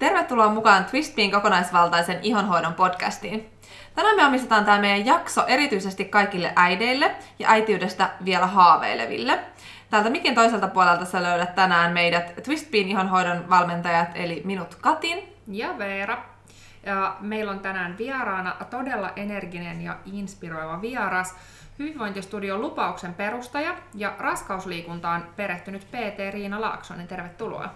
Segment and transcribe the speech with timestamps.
[0.00, 3.50] Tervetuloa mukaan Twistbean kokonaisvaltaisen ihonhoidon podcastiin.
[3.94, 9.40] Tänään me omistetaan tämä meidän jakso erityisesti kaikille äideille ja äitiydestä vielä haaveileville.
[9.90, 15.36] Täältä mikin toiselta puolelta sä löydät tänään meidät Twistbean ihonhoidon valmentajat, eli minut Katin.
[15.46, 16.22] Ja Veera.
[16.86, 21.36] Ja meillä on tänään vieraana todella energinen ja inspiroiva vieras,
[21.78, 27.08] Hyvinvointistudion lupauksen perustaja ja raskausliikuntaan perehtynyt PT Riina Laaksonen.
[27.08, 27.74] Tervetuloa.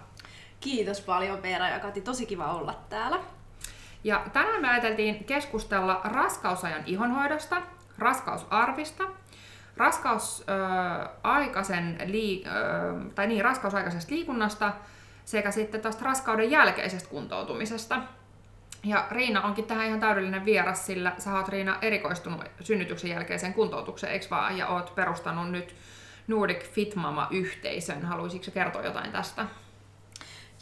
[0.64, 3.18] Kiitos paljon Veera ja Kati, tosi kiva olla täällä.
[4.04, 7.62] Ja tänään me ajateltiin keskustella raskausajan ihonhoidosta,
[7.98, 9.04] raskausarvista,
[9.77, 12.45] raskausaikaisen lii,
[13.14, 14.73] tai niin, raskausaikaisesta liikunnasta
[15.24, 18.02] sekä sitten tästä raskauden jälkeisestä kuntoutumisesta.
[18.84, 24.12] Ja Riina onkin tähän ihan täydellinen vieras, sillä sä oot Riina erikoistunut synnytyksen jälkeiseen kuntoutukseen,
[24.12, 24.59] eikö vaan?
[24.59, 25.74] Ja oot perustanut nyt
[26.26, 28.04] Nordic Fit Mama-yhteisön.
[28.04, 29.46] Haluaisitko kertoa jotain tästä?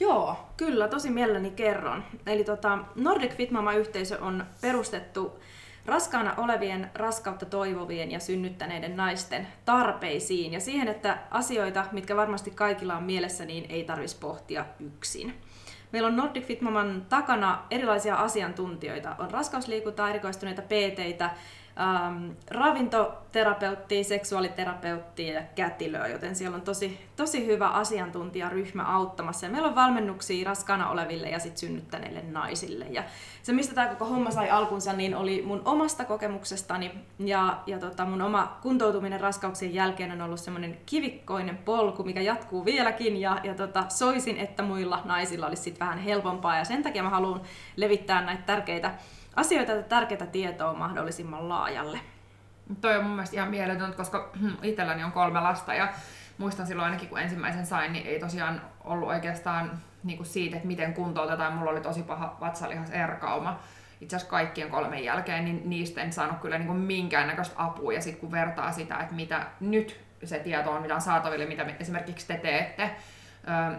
[0.02, 2.04] Joo, kyllä, tosi mielelläni kerron.
[2.26, 5.40] Eli tota, Nordic Fit Mama-yhteisö on perustettu
[5.86, 12.96] raskaana olevien, raskautta toivovien ja synnyttäneiden naisten tarpeisiin ja siihen, että asioita, mitkä varmasti kaikilla
[12.96, 15.34] on mielessä, niin ei tarvitsisi pohtia yksin.
[15.92, 19.16] Meillä on Nordic Fit Maman takana erilaisia asiantuntijoita.
[19.18, 21.30] On raskausliikuntaa, erikoistuneita PT-tä,
[21.80, 29.46] ähm, ravintoterapeuttia, seksuaaliterapeuttia ja kätilöä, joten siellä on tosi, tosi hyvä asiantuntijaryhmä auttamassa.
[29.46, 32.84] Ja meillä on valmennuksia raskaana oleville ja sit synnyttäneille naisille.
[32.84, 33.04] Ja
[33.42, 38.04] se, mistä tämä koko homma sai alkunsa, niin oli mun omasta kokemuksestani ja, ja tota,
[38.04, 43.54] mun oma kuntoutuminen raskauksien jälkeen on ollut semmoinen kivikkoinen polku, mikä jatkuu vieläkin ja, ja
[43.54, 47.40] tota, soisin, että muilla naisilla olisi sit vähän helpompaa ja sen takia mä haluan
[47.76, 48.94] levittää näitä tärkeitä
[49.36, 52.00] asioita ja tärkeää tietoa mahdollisimman laajalle.
[52.80, 55.92] Toi on mun mielestä ihan mieletöntä, koska itselläni on kolme lasta ja
[56.38, 59.70] muistan silloin ainakin kun ensimmäisen sain, niin ei tosiaan ollut oikeastaan
[60.04, 61.52] niin kuin siitä, että miten kuntoutetaan.
[61.52, 63.60] Mulla oli tosi paha vatsalihas erkauma
[64.02, 67.92] itse asiassa kaikkien kolmen jälkeen, niin niistä en saanut kyllä niin kuin minkäännäköistä apua.
[67.92, 71.66] Ja sitten kun vertaa sitä, että mitä nyt se tieto on, mitä on saataville, mitä
[71.80, 72.90] esimerkiksi te teette,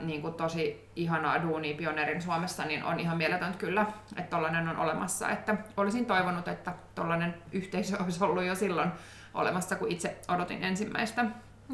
[0.01, 3.85] niin kuin tosi ihanaa duunia pioneerin Suomessa, niin on ihan mieletöntä kyllä,
[4.18, 5.29] että tollainen on olemassa.
[5.29, 8.91] Että olisin toivonut, että tollainen yhteisö olisi ollut jo silloin
[9.34, 11.25] olemassa, kun itse odotin ensimmäistä.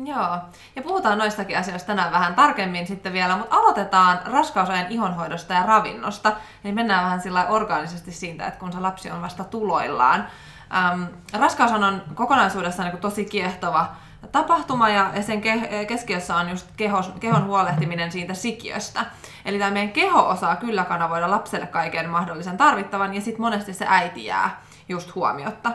[0.06, 0.38] Joo,
[0.76, 6.34] ja puhutaan noistakin asioista tänään vähän tarkemmin sitten vielä, mutta aloitetaan raskausajan ihonhoidosta ja ravinnosta.
[6.64, 10.28] Eli mennään vähän sillä orgaanisesti siitä, että kun se lapsi on vasta tuloillaan.
[10.76, 13.96] Ähm, raskaus on kokonaisuudessaan niin tosi kiehtova
[14.32, 15.42] tapahtuma ja sen
[15.88, 19.06] keskiössä on just kehos, kehon huolehtiminen siitä sikiöstä.
[19.46, 23.86] Eli tämä meidän keho osaa kyllä kanavoida lapselle kaiken mahdollisen tarvittavan ja sitten monesti se
[23.88, 25.72] äiti jää just huomiotta.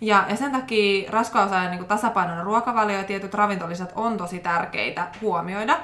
[0.00, 5.78] Ja, ja sen takia raskausajan niin tasapainoinen ruokavalio ja tietyt ravintolisat on tosi tärkeitä huomioida.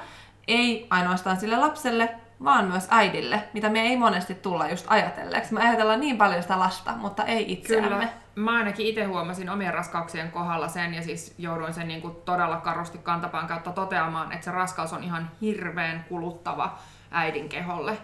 [0.48, 2.14] Ei ainoastaan sille lapselle,
[2.44, 5.54] vaan myös äidille, mitä me ei monesti tulla just ajatelleeksi.
[5.54, 7.88] Me ajatellaan niin paljon sitä lasta, mutta ei itseämme.
[7.88, 8.08] Kyllä.
[8.34, 12.56] Mä ainakin itse huomasin omien raskauksien kohdalla sen, ja siis jouduin sen niin kuin todella
[12.56, 16.78] karusti kantapään kautta toteamaan, että se raskaus on ihan hirveän kuluttava
[17.10, 17.98] äidin keholle.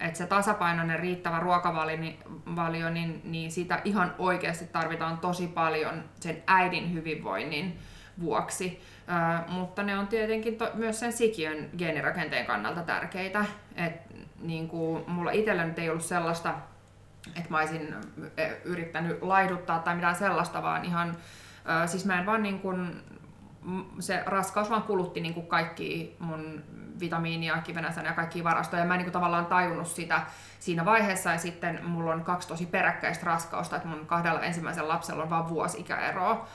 [0.00, 6.92] Että se tasapainoinen riittävä ruokavalio, niin, niin sitä ihan oikeasti tarvitaan tosi paljon sen äidin
[6.92, 7.78] hyvinvoinnin
[8.20, 8.82] vuoksi.
[9.48, 13.44] Mutta ne on tietenkin to, myös sen sikiön geenirakenteen kannalta tärkeitä.
[13.76, 13.92] Et,
[14.40, 16.54] niin kuin, mulla itsellä nyt ei ollut sellaista,
[17.36, 17.94] että mä olisin
[18.64, 21.16] yrittänyt laiduttaa tai mitään sellaista, vaan ihan,
[21.84, 23.02] ö, siis mä en vaan niin kuin,
[23.98, 26.62] se raskaus vaan kulutti niin kuin kaikki mun
[27.00, 28.84] vitamiinia, kivenäsänä ja kaikki varastoja.
[28.84, 30.20] Mä en niin kuin tavallaan tajunnut sitä
[30.58, 35.22] siinä vaiheessa ja sitten mulla on kaksi tosi peräkkäistä raskausta, että mun kahdella ensimmäisellä lapsella
[35.22, 36.46] on vaan vuosi ikäeroa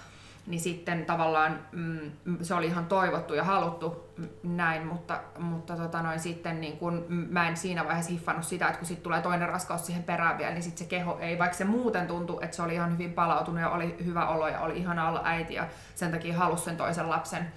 [0.49, 2.11] niin sitten tavallaan mm,
[2.41, 7.47] se oli ihan toivottu ja haluttu näin, mutta, mutta tota noin, sitten niin kun, mä
[7.47, 10.63] en siinä vaiheessa hiffannut sitä, että kun sitten tulee toinen raskaus siihen perään vielä, niin
[10.63, 13.69] sitten se keho ei, vaikka se muuten tuntui, että se oli ihan hyvin palautunut ja
[13.69, 17.51] oli hyvä olo ja oli ihana olla äiti ja sen takia halusi sen toisen lapsen,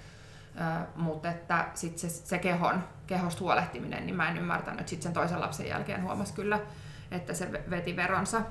[0.57, 5.03] Ö, mutta että sitten se, se kehon, kehosta huolehtiminen, niin mä en ymmärtänyt, että sitten
[5.03, 6.59] sen toisen lapsen jälkeen huomasi kyllä,
[7.11, 8.41] että se veti veronsa.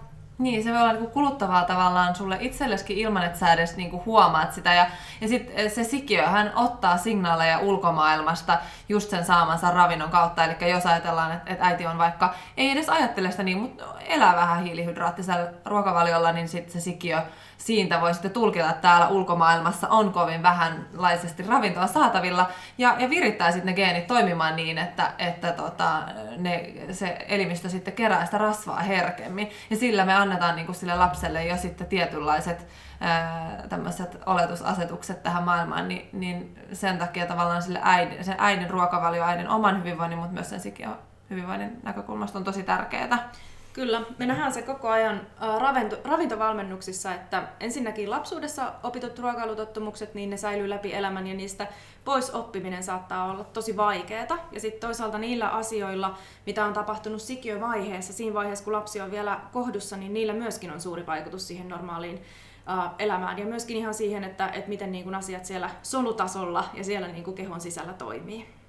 [0.43, 4.53] Niin, se voi olla niinku kuluttavaa tavallaan sulle itselleskin ilman, että sä edes niinku huomaat
[4.53, 4.75] sitä.
[4.75, 4.87] Ja,
[5.21, 8.59] ja sitten eh, se sikiö, hän ottaa signaaleja ulkomaailmasta
[8.89, 10.45] just sen saamansa ravinnon kautta.
[10.45, 14.37] Eli jos ajatellaan, että, että äiti on vaikka, ei edes ajattele sitä niin, mutta elää
[14.37, 17.23] vähän hiilihydraattisella ruokavaliolla, niin sitten se sikiö
[17.65, 23.53] siitä voi sitten tulkita, että täällä ulkomaailmassa on kovin vähänlaisesti ravintoa saatavilla ja, ja virittää
[23.53, 26.03] sitten ne geenit toimimaan niin, että, että tota,
[26.37, 29.51] ne, se elimistö sitten kerää sitä rasvaa herkemmin.
[29.71, 32.67] Ja sillä me annetaan niin kuin sille lapselle jo sitten tietynlaiset
[33.69, 39.49] tämmöiset oletusasetukset tähän maailmaan, niin, niin sen takia tavallaan sille äidin, sen äidin ruokavalio, äidin
[39.49, 40.95] oman hyvinvoinnin, mutta myös sen sikiön
[41.31, 43.31] hyvinvoinnin näkökulmasta on tosi tärkeää.
[43.73, 45.21] Kyllä, me nähdään se koko ajan
[45.59, 51.67] ravinto, ravintovalmennuksissa, että ensinnäkin lapsuudessa opitut ruokailutottumukset, niin ne säilyy läpi elämän ja niistä
[52.05, 54.49] pois oppiminen saattaa olla tosi vaikeaa.
[54.53, 59.41] Ja sitten toisaalta niillä asioilla, mitä on tapahtunut sikiövaiheessa, siinä vaiheessa kun lapsi on vielä
[59.53, 62.23] kohdussa, niin niillä myöskin on suuri vaikutus siihen normaaliin
[62.99, 67.09] elämään ja myöskin ihan siihen, että, että miten niin kuin asiat siellä solutasolla ja siellä
[67.09, 68.62] niin kuin kehon sisällä toimii.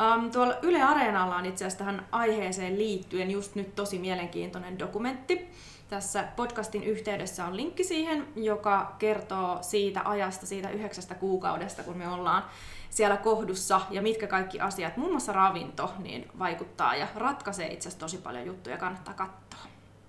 [0.00, 5.48] Um, tuolla Yle Areenalla on itse asiassa tähän aiheeseen liittyen just nyt tosi mielenkiintoinen dokumentti.
[5.88, 12.08] Tässä podcastin yhteydessä on linkki siihen, joka kertoo siitä ajasta, siitä yhdeksästä kuukaudesta, kun me
[12.08, 12.44] ollaan
[12.90, 18.04] siellä kohdussa ja mitkä kaikki asiat, muun muassa ravinto, niin vaikuttaa ja ratkaisee itse asiassa
[18.04, 19.60] tosi paljon juttuja, kannattaa katsoa.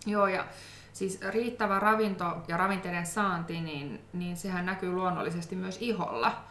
[0.06, 0.46] Joo, ja
[0.94, 6.44] siis riittävä ravinto ja ravinteiden saanti, niin, niin sehän näkyy luonnollisesti myös iholla.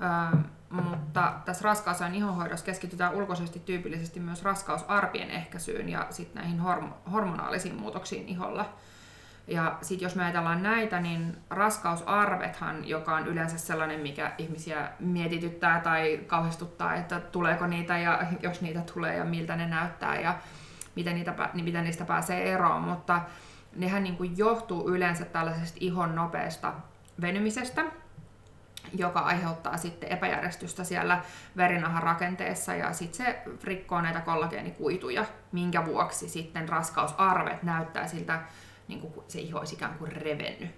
[0.00, 7.10] Öö, mutta tässä raskausajan ihohoidossa keskitytään ulkoisesti tyypillisesti myös raskausarpien ehkäisyyn ja sitten näihin horm-
[7.10, 8.72] hormonaalisiin muutoksiin iholla.
[9.46, 15.80] Ja sitten jos me ajatellaan näitä, niin raskausarvethan, joka on yleensä sellainen, mikä ihmisiä mietityttää
[15.80, 20.34] tai kauhistuttaa, että tuleeko niitä ja jos niitä tulee ja miltä ne näyttää ja
[20.94, 23.20] miten, niitä, niin miten niistä pääsee eroon, mutta
[23.76, 26.72] nehän niin kuin johtuu yleensä tällaisesta ihon nopeasta
[27.20, 27.84] venymisestä,
[28.92, 31.22] joka aiheuttaa sitten epäjärjestystä siellä
[31.56, 38.40] verinahan rakenteessa ja sitten se rikkoo näitä kollageenikuituja, minkä vuoksi sitten raskausarvet näyttää siltä,
[38.88, 40.70] niin kuin se iho olisi ikään kuin revennyt.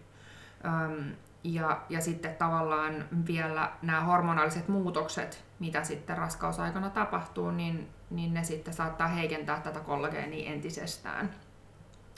[0.64, 1.14] Öm,
[1.44, 8.44] ja, ja sitten tavallaan vielä nämä hormonaaliset muutokset, mitä sitten raskausaikana tapahtuu, niin, niin ne
[8.44, 11.30] sitten saattaa heikentää tätä kollageenia entisestään,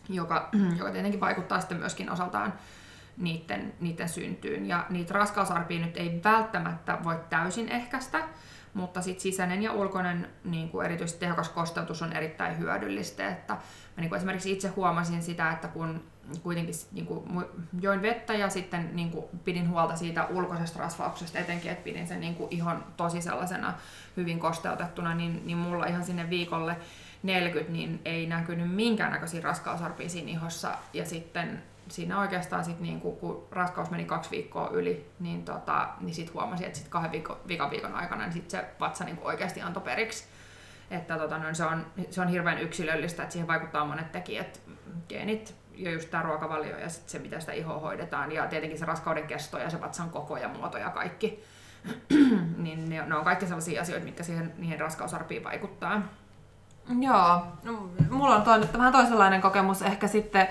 [0.09, 0.49] joka,
[0.79, 2.53] joka tietenkin vaikuttaa sitten myöskin osaltaan
[3.17, 4.67] niiden, niiden syntyyn.
[4.67, 8.23] Ja niitä raskausarpia nyt ei välttämättä voi täysin ehkäistä,
[8.75, 13.29] mutta sit sisäinen ja ulkoinen niin kuin erityisesti tehokas kosteutus on erittäin hyödyllistä.
[13.29, 13.61] Että mä
[14.01, 16.03] niin kuin esimerkiksi itse huomasin sitä, että kun
[16.43, 17.45] kuitenkin niin kuin,
[17.81, 22.21] join vettä ja sitten niin kuin, pidin huolta siitä ulkoisesta rasvauksesta etenkin, että pidin sen
[22.21, 23.75] niin kuin, ihon tosi sellaisena
[24.17, 26.77] hyvin kosteutettuna, niin, niin mulla ihan sinne viikolle
[27.23, 31.63] 40 niin ei näkynyt minkäännäköisiä raskausarpia siinä ihossa ja sitten
[31.93, 36.67] siinä oikeastaan sit niinku, kun raskaus meni kaksi viikkoa yli, niin, tota, niin sit huomasin,
[36.67, 40.25] että sit kahden viikon, viikon, viikon aikana niin sit se vatsa niinku oikeasti antoi periksi.
[40.91, 44.61] Että tota, no, se, on, se on hirveän yksilöllistä, että siihen vaikuttaa monet tekijät,
[45.09, 48.85] geenit ja just tämä ruokavalio ja sit se, miten sitä ihoa hoidetaan ja tietenkin se
[48.85, 51.45] raskauden kesto ja se vatsan koko ja muoto ja kaikki.
[52.57, 56.03] niin ne, ne, on kaikki sellaisia asioita, mitkä siihen, niihin raskausarpiin vaikuttaa.
[57.01, 60.49] Joo, no, mulla on toinen, vähän toisenlainen kokemus ehkä sitten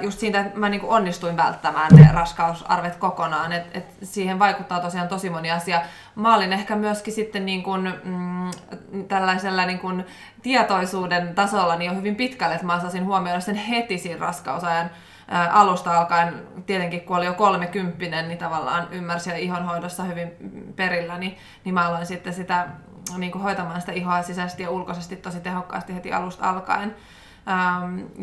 [0.00, 3.52] just siitä, että mä niinku onnistuin välttämään ne raskausarvet kokonaan.
[3.52, 5.82] Et, et siihen vaikuttaa tosiaan tosi moni asia.
[6.14, 7.70] Mä olin ehkä myöskin sitten niinku,
[8.04, 8.50] mm,
[9.08, 9.88] tällaisella niinku
[10.42, 14.90] tietoisuuden tasolla niin jo hyvin pitkälle, että mä osasin huomioida sen heti siinä raskausajan
[15.50, 20.32] alusta alkaen, tietenkin kun oli jo kolmekymppinen, niin tavallaan ymmärsi ihonhoidossa hyvin
[20.76, 22.66] perillä, niin, niin mä aloin sitten sitä
[23.16, 26.96] niin kuin hoitamaan sitä ihoa sisäisesti ja ulkoisesti tosi tehokkaasti heti alusta alkaen.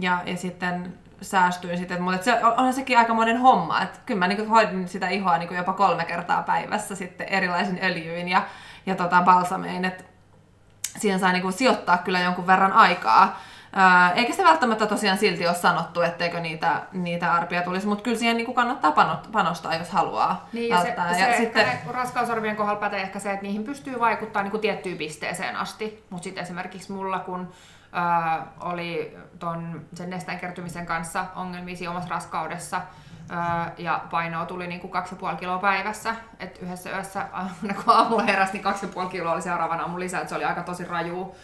[0.02, 4.28] Ja, ja sitten säästyin sitten, mutta se on sekin aika monen homma, että kyllä mä
[4.28, 8.42] niin hoidin sitä ihoa niin jopa kolme kertaa päivässä sitten erilaisin öljyin ja,
[8.86, 10.04] ja tota balsamein, että
[10.98, 13.40] siihen sai niin sijoittaa kyllä jonkun verran aikaa.
[13.74, 18.18] Ää, eikä se välttämättä tosiaan silti ole sanottu, etteikö niitä, niitä arpia tulisi, mutta kyllä
[18.18, 18.94] siihen niin kannattaa
[19.32, 21.68] panostaa, jos haluaa niin, ja Se, ja se sitten...
[21.88, 26.44] raskausarvien kohdalla pätee ehkä se, että niihin pystyy vaikuttaa niin tiettyyn pisteeseen asti, mutta sitten
[26.44, 27.52] esimerkiksi mulla, kun
[27.92, 32.82] ää, oli ton, sen nesteen kertymisen kanssa ongelmia omassa raskaudessa,
[33.30, 34.94] ää, ja painoa tuli niin kuin
[35.32, 36.16] 2,5 kiloa päivässä.
[36.40, 37.26] Et yhdessä yössä,
[37.62, 38.66] kun aamulla heräsi, niin
[39.06, 41.36] 2,5 kiloa oli seuraavana aamun lisää, että se oli aika tosi raju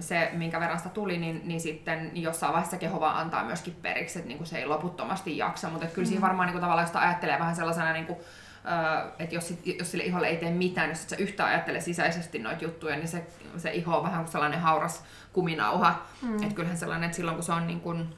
[0.00, 4.18] se, minkä verran sitä tuli, niin, niin sitten jossain vaiheessa keho vaan antaa myöskin periksi,
[4.18, 5.68] että niin kuin se ei loputtomasti jaksa.
[5.68, 6.08] Mutta kyllä mm.
[6.08, 8.18] siinä varmaan niin kuin, tavallaan sitä ajattelee vähän sellaisena, niin kuin,
[9.18, 12.64] että jos, jos sille iholle ei tee mitään, jos et sä yhtään ajattele sisäisesti noita
[12.64, 13.26] juttuja, niin se,
[13.56, 15.04] se iho on vähän kuin sellainen hauras
[15.36, 16.02] kuminauha.
[16.22, 16.42] Mm.
[16.42, 18.14] Että kyllähän sellainen, että silloin kun se on niin kuin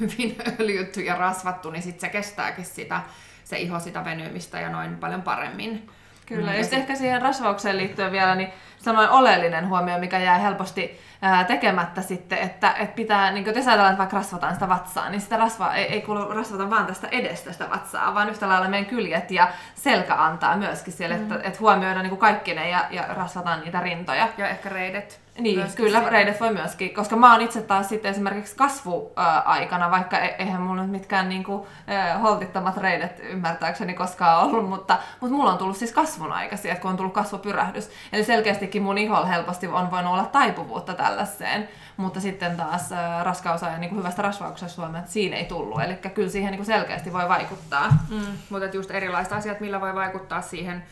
[0.00, 3.00] hyvin öljytty ja rasvattu, niin sitten se kestääkin sitä,
[3.44, 5.90] se iho sitä venymistä ja noin paljon paremmin.
[6.26, 10.38] Kyllä, mm, ja sitten ehkä siihen rasvaukseen liittyen vielä, niin semmoinen oleellinen huomio, mikä jää
[10.38, 15.10] helposti ää, tekemättä sitten, että et pitää, niin jos ajatellaan, että vaikka rasvataan sitä vatsaa,
[15.10, 18.68] niin sitä rasvaa ei, ei kuulu rasvata vaan tästä edestä sitä vatsaa, vaan yhtä lailla
[18.68, 21.22] meidän kyljet ja selkä antaa myöskin siellä, mm.
[21.22, 24.28] että et huomioidaan niin kaikki ne ja, ja rasvataan niitä rintoja.
[24.38, 25.20] Ja ehkä reidet.
[25.38, 26.10] Niin, Myöskin kyllä siitä.
[26.10, 30.82] reidet voi myöskin, koska mä oon itse taas sitten esimerkiksi kasvuaikana, vaikka e- eihän mulla
[30.82, 35.92] nyt mitkään niinku, äh, holtittomat reidet ymmärtääkseni koskaan ollut, mutta, mutta mulla on tullut siis
[35.92, 37.90] kasvun aikaisia, että kun on tullut kasvupyrähdys.
[38.12, 43.80] Eli selkeästikin mun iholla helposti on voinut olla taipuvuutta tällaiseen, mutta sitten taas äh, raskausajan
[43.80, 45.82] niin hyvästä rasvauksesta Suomeen, että siinä ei tullut.
[45.82, 47.88] Eli kyllä siihen niin selkeästi voi vaikuttaa.
[48.10, 50.82] Mm, mutta just erilaiset asiat, millä voi vaikuttaa siihen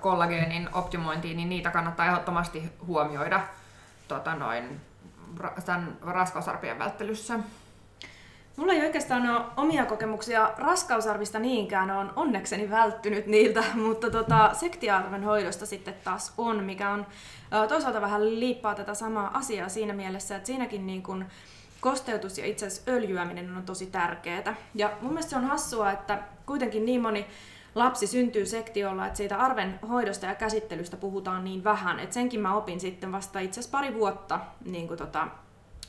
[0.00, 3.40] kollageenin optimointiin, niin niitä kannattaa ehdottomasti huomioida
[4.08, 4.80] tota noin,
[5.64, 7.38] tämän raskausarpien välttelyssä.
[8.56, 15.24] Mulla ei oikeastaan ole omia kokemuksia raskausarvista niinkään, on onnekseni välttynyt niiltä, mutta tota, sektiarven
[15.24, 17.06] hoidosta sitten taas on, mikä on
[17.68, 21.24] toisaalta vähän liippaa tätä samaa asiaa siinä mielessä, että siinäkin niin kun
[21.80, 24.54] kosteutus ja itse asiassa öljyäminen on tosi tärkeää.
[24.74, 27.26] Ja mun mielestä se on hassua, että kuitenkin niin moni
[27.74, 32.56] lapsi syntyy sektiolla, että siitä arven hoidosta ja käsittelystä puhutaan niin vähän, että senkin mä
[32.56, 35.28] opin sitten vasta itse asiassa pari vuotta niin kuin tota,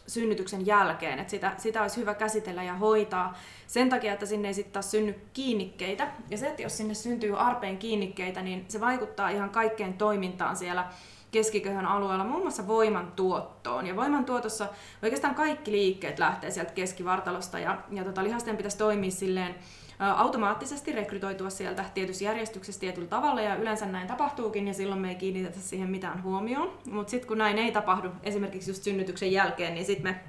[0.08, 3.38] synnytyksen jälkeen, että sitä, sitä olisi hyvä käsitellä ja hoitaa
[3.68, 6.12] sen takia, että sinne ei sitten taas synny kiinnikkeitä.
[6.30, 10.88] Ja se, että jos sinne syntyy arpeen kiinnikkeitä, niin se vaikuttaa ihan kaikkeen toimintaan siellä
[11.32, 13.88] keskikehon alueella, muun muassa voimantuottoon.
[13.88, 14.68] Ja voimantuotossa
[15.04, 19.56] oikeastaan kaikki liikkeet lähtee sieltä keskivartalosta ja, ja tota, lihasten pitäisi toimia silleen
[20.00, 25.16] automaattisesti rekrytoitua sieltä tietyssä järjestyksessä tietyllä tavalla ja yleensä näin tapahtuukin ja silloin me ei
[25.16, 26.72] kiinnitetä siihen mitään huomioon.
[26.92, 30.20] Mutta sitten kun näin ei tapahdu esimerkiksi just synnytyksen jälkeen, niin sitten me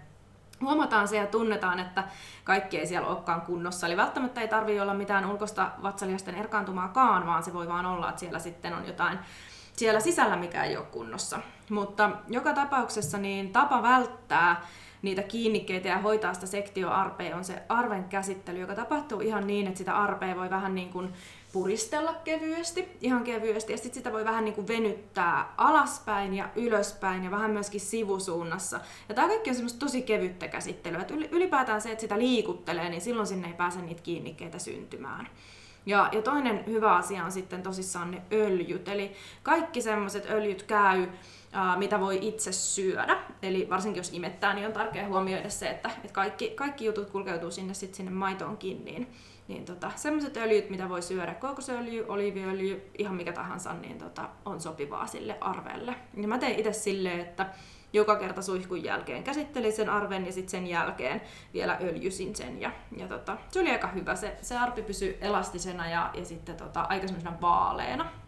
[0.61, 2.05] huomataan se ja tunnetaan, että
[2.45, 3.87] kaikki ei siellä olekaan kunnossa.
[3.87, 8.21] Eli välttämättä ei tarvitse olla mitään ulkoista vatsalihasten erkaantumaakaan, vaan se voi vaan olla, että
[8.21, 9.19] siellä sitten on jotain
[9.77, 11.39] siellä sisällä, mikä ei ole kunnossa.
[11.71, 14.67] Mutta joka tapauksessa niin tapa välttää
[15.05, 19.79] niitä kiinnikkeitä ja hoitaa sitä sektioarpea on se arven käsittely, joka tapahtuu ihan niin, että
[19.79, 21.13] sitä arpea voi vähän niin kuin
[21.53, 27.25] puristella kevyesti, ihan kevyesti, ja sitten sitä voi vähän niin kuin venyttää alaspäin ja ylöspäin
[27.25, 28.81] ja vähän myöskin sivusuunnassa.
[29.09, 31.05] Ja tämä kaikki on semmoista tosi kevyttä käsittelyä.
[31.31, 35.29] Ylipäätään se, että sitä liikuttelee, niin silloin sinne ei pääse niitä kiinnikkeitä syntymään.
[35.87, 38.89] Ja, ja toinen hyvä asia on sitten tosissaan ne öljyt.
[38.89, 41.07] Eli kaikki semmoiset öljyt käy,
[41.77, 43.19] mitä voi itse syödä.
[43.43, 47.51] Eli varsinkin jos imettää, niin on tärkeää huomioida se, että, että kaikki, kaikki jutut kulkeutuu
[47.51, 48.85] sinne, sit sinne maitoonkin.
[48.85, 49.13] Niin,
[49.49, 54.61] niin tota, semmoiset öljyt, mitä voi syödä, kokosöljy, oliiviöljy, ihan mikä tahansa, niin tota, on
[54.61, 55.95] sopivaa sille arvelle.
[56.17, 57.47] Ja mä tein itse silleen, että
[57.93, 61.21] joka kerta suihkun jälkeen käsittelin sen arven ja sitten sen jälkeen
[61.55, 62.61] vielä öljysin sen.
[62.61, 64.15] Ja, ja tota, se oli aika hyvä.
[64.15, 67.07] Se, se arpi pysyi elastisena ja, ja sitten tota, aika
[67.41, 68.24] vaaleena.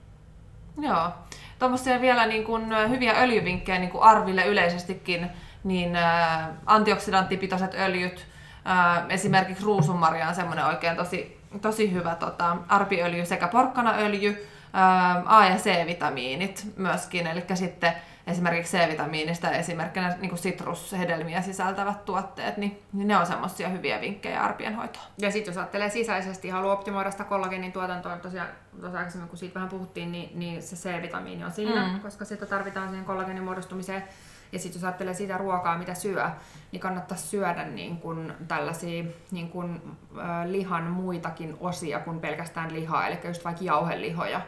[0.81, 1.11] Joo.
[1.59, 5.31] Tuommoisia vielä niin kuin, hyviä öljyvinkkejä niin kuin arville yleisestikin,
[5.65, 8.27] niin ä, antioksidanttipitoiset öljyt,
[8.67, 15.45] ä, esimerkiksi ruusunmarja on semmoinen oikein tosi, tosi hyvä tota, arpiöljy sekä porkkanaöljy, ä, A-
[15.45, 17.93] ja C-vitamiinit myöskin, eli sitten
[18.27, 24.43] esimerkiksi C-vitamiinista esimerkkinä niin kuin sitrushedelmiä sisältävät tuotteet, niin, niin ne on semmoisia hyviä vinkkejä
[24.43, 25.07] arpien hoitoon.
[25.19, 28.49] Ja sitten jos ajattelee sisäisesti, haluaa optimoida sitä kollageenin tuotantoa, tosiaan
[28.81, 32.01] tuossa aikaisemmin kun siitä vähän puhuttiin, niin, niin se C-vitamiini on siinä, mm.
[32.01, 34.05] koska sitä tarvitaan siihen kollageenin muodostumiseen.
[34.53, 36.31] Ja sitten jos ajattelee sitä ruokaa, mitä syö,
[36.73, 43.07] niin kannattaa syödä niin kun tällaisia niin kun, äh, lihan muitakin osia kuin pelkästään lihaa,
[43.07, 44.41] eli just vaikka jauhelihoja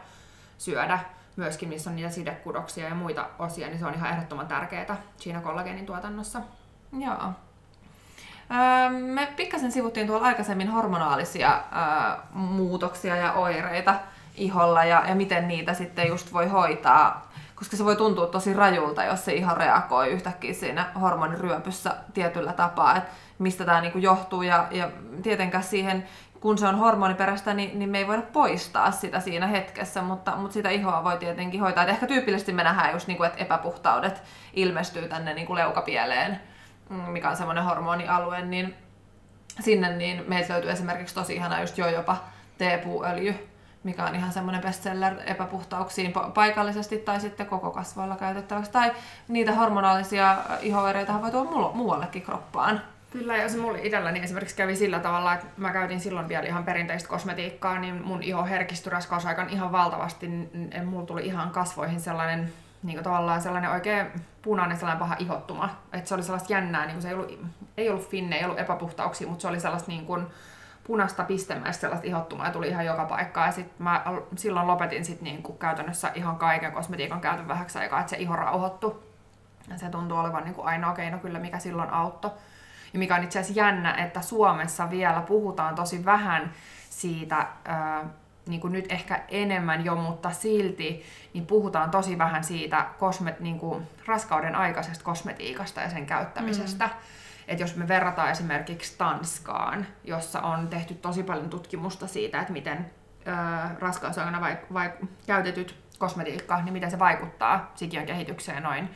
[0.57, 0.99] syödä
[1.39, 5.41] myöskin, missä on niitä sidekudoksia ja muita osia, niin se on ihan ehdottoman tärkeää siinä
[5.41, 6.41] kollageenin tuotannossa.
[6.99, 7.31] Joo.
[8.51, 13.95] Öö, Me pikkasen sivuttiin tuolla aikaisemmin hormonaalisia öö, muutoksia ja oireita
[14.35, 19.03] iholla ja, ja miten niitä sitten just voi hoitaa, koska se voi tuntua tosi rajulta,
[19.03, 24.67] jos se iho reagoi yhtäkkiä siinä hormoniryöpyssä tietyllä tapaa, että mistä tämä niinku johtuu ja,
[24.71, 24.89] ja
[25.23, 26.07] tietenkään siihen
[26.39, 30.53] kun se on hormoniperäistä, niin, niin me ei voida poistaa sitä siinä hetkessä, mutta, mutta
[30.53, 31.83] sitä ihoa voi tietenkin hoitaa.
[31.83, 36.39] Et ehkä tyypillisesti me nähdään just, niin kuin, että epäpuhtaudet ilmestyy tänne niin kuin leukapieleen,
[36.89, 38.75] mm, mikä on semmoinen hormonialue, niin
[39.59, 42.17] sinne niin meiltä löytyy esimerkiksi tosi ihana just jopa
[42.57, 43.49] teepuuöljy,
[43.83, 48.71] mikä on ihan semmoinen bestseller epäpuhtauksiin pa- paikallisesti tai sitten koko kasvoilla käytettäväksi.
[48.71, 48.91] Tai
[49.27, 52.81] niitä hormonaalisia ihoireita voi tuoda mu- muuallekin kroppaan.
[53.11, 56.63] Kyllä, ja se mulla itselläni esimerkiksi kävi sillä tavalla, että mä käytin silloin vielä ihan
[56.63, 60.27] perinteistä kosmetiikkaa, niin mun iho herkistyi raskausaikaan ihan valtavasti.
[60.27, 64.07] niin Mulla tuli ihan kasvoihin sellainen, niin kuin tavallaan sellainen oikein
[64.41, 65.69] punainen sellainen paha ihottuma.
[65.93, 67.39] Että se oli sellaista jännää, niin kuin se ei ollut,
[67.77, 70.27] ei ollut finne, ei ollut epäpuhtauksia, mutta se oli sellaista niin kuin
[70.83, 73.47] punaista pistemäistä sellaista ihottumaa ja tuli ihan joka paikkaan.
[73.47, 74.03] Ja sit mä
[74.35, 78.35] silloin lopetin sit niin kuin käytännössä ihan kaiken kosmetiikan käytön vähäksi aikaa, että se iho
[78.35, 78.99] rauhoittui.
[79.69, 82.31] Ja se tuntuu olevan niin kuin ainoa keino kyllä, mikä silloin auttoi.
[82.93, 86.53] Ja mikä on itse asiassa jännä, että Suomessa vielä puhutaan tosi vähän
[86.89, 88.05] siitä, ää,
[88.47, 91.03] niin kuin nyt ehkä enemmän jo, mutta silti
[91.33, 96.85] niin puhutaan tosi vähän siitä kosmet, niin kuin raskauden aikaisesta kosmetiikasta ja sen käyttämisestä.
[96.85, 96.91] Mm.
[97.47, 102.91] Et jos me verrataan esimerkiksi Tanskaan, jossa on tehty tosi paljon tutkimusta siitä, että miten
[103.27, 103.31] ö,
[103.79, 108.89] raskausaikana vaik- vaik- käytetyt kosmetiikka, niin miten se vaikuttaa sikiön kehitykseen noin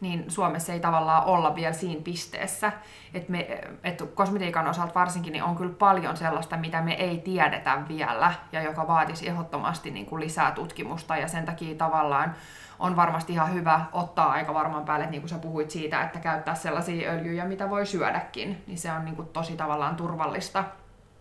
[0.00, 2.72] niin Suomessa ei tavallaan olla vielä siinä pisteessä.
[3.14, 7.78] Että me, et kosmetiikan osalta varsinkin niin on kyllä paljon sellaista, mitä me ei tiedetä
[7.88, 12.34] vielä ja joka vaatisi ehdottomasti niin kuin lisää tutkimusta ja sen takia tavallaan
[12.78, 16.18] on varmasti ihan hyvä ottaa aika varmaan päälle, että niin kuin sä puhuit siitä, että
[16.18, 20.64] käyttää sellaisia öljyjä, mitä voi syödäkin, niin se on niin kuin tosi tavallaan turvallista.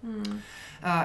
[0.01, 0.39] Mm.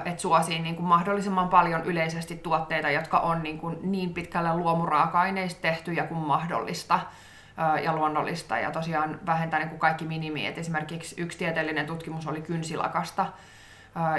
[0.05, 5.61] Että suosii niin kuin mahdollisimman paljon yleisesti tuotteita, jotka on niin, kuin niin pitkälle luomuraaka-aineista
[5.61, 7.01] tehtyjä kuin mahdollista
[7.83, 10.47] ja luonnollista ja tosiaan vähentää niin kuin kaikki minimi.
[10.47, 13.27] Et esimerkiksi yksi tieteellinen tutkimus oli kynsilakasta,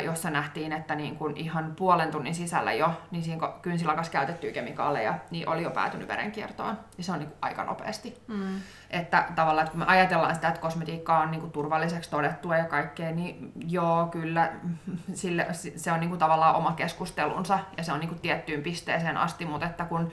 [0.04, 5.16] jossa nähtiin, että niin kuin ihan puolen tunnin sisällä jo niin siinä kynsilakas käytettyjä kemikaaleja
[5.32, 6.78] niin oli jo päätynyt verenkiertoon.
[6.98, 8.18] Ja se on niin kuin aika nopeasti.
[8.28, 8.62] Mm.
[8.90, 12.66] Että tavallaan, että kun me ajatellaan sitä, että kosmetiikka on niin kuin turvalliseksi todettua ja
[12.66, 14.52] kaikkea, niin joo, kyllä
[15.14, 19.18] sille, se on niin kuin tavallaan oma keskustelunsa ja se on niin kuin tiettyyn pisteeseen
[19.18, 20.12] asti, mutta että kun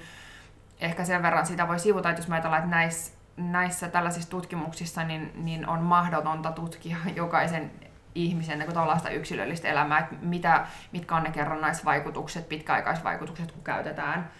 [0.80, 5.04] ehkä sen verran sitä voi sivuta, että jos me ajatellaan, että näissä, näissä tällaisissa tutkimuksissa
[5.04, 7.70] niin, niin on mahdotonta tutkia jokaisen
[8.14, 14.30] ihmisen niin tällaista yksilöllistä elämää, että mitä, mitkä on ne kerrannaisvaikutukset, pitkäaikaisvaikutukset, kun käytetään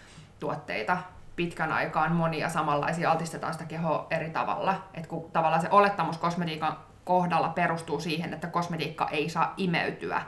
[0.40, 0.99] tuotteita
[1.37, 4.88] pitkän aikaan monia samanlaisia, altistetaan sitä kehoa eri tavalla.
[4.95, 10.23] että kun tavallaan se olettamus kosmetiikan kohdalla perustuu siihen, että kosmetiikka ei saa imeytyä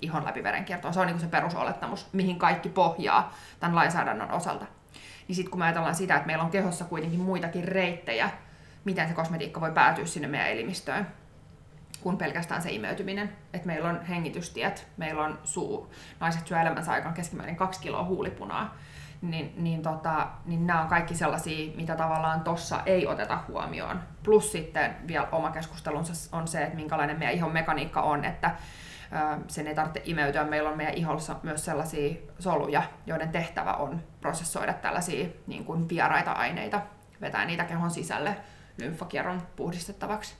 [0.00, 0.94] ihon läpi verenkiertoon.
[0.94, 4.66] Se on niin se perusolettamus, mihin kaikki pohjaa tämän lainsäädännön osalta.
[5.28, 8.30] Niin sitten kun me ajatellaan sitä, että meillä on kehossa kuitenkin muitakin reittejä,
[8.84, 11.06] miten se kosmetiikka voi päätyä sinne meidän elimistöön,
[12.00, 13.32] kuin pelkästään se imeytyminen.
[13.52, 18.76] Että meillä on hengitystiet, meillä on suu, naiset syö elämänsä aikaan keskimäärin kaksi kiloa huulipunaa,
[19.22, 24.00] niin, niin, tota, niin nämä on kaikki sellaisia, mitä tavallaan tossa ei oteta huomioon.
[24.22, 28.50] Plus sitten vielä oma keskustelunsa on se, että minkälainen meidän ihon mekaniikka on, että
[29.48, 30.44] sen ei tarvitse imeytyä.
[30.44, 36.32] Meillä on meidän ihossa myös sellaisia soluja, joiden tehtävä on prosessoida tällaisia niin kuin vieraita
[36.32, 36.82] aineita,
[37.20, 38.36] vetää niitä kehon sisälle
[38.78, 40.34] lymfakierron puhdistettavaksi.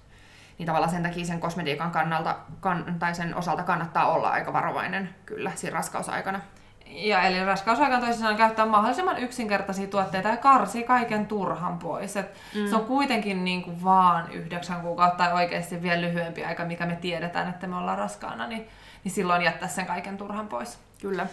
[0.58, 5.14] Niin tavallaan sen takia sen kosmetiikan kannalta, kan, tai sen osalta kannattaa olla aika varovainen
[5.26, 6.40] kyllä siinä raskausaikana.
[6.88, 12.16] Ja eli raskausaikana toisin käyttää mahdollisimman yksinkertaisia tuotteita ja karsi kaiken turhan pois.
[12.16, 12.66] Et mm.
[12.66, 16.96] Se on kuitenkin niin kuin vaan yhdeksän kuukautta tai oikeasti vielä lyhyempi aika, mikä me
[16.96, 18.68] tiedetään, että me ollaan raskaana, niin,
[19.04, 20.78] niin silloin jättää sen kaiken turhan pois.
[21.00, 21.26] Kyllä.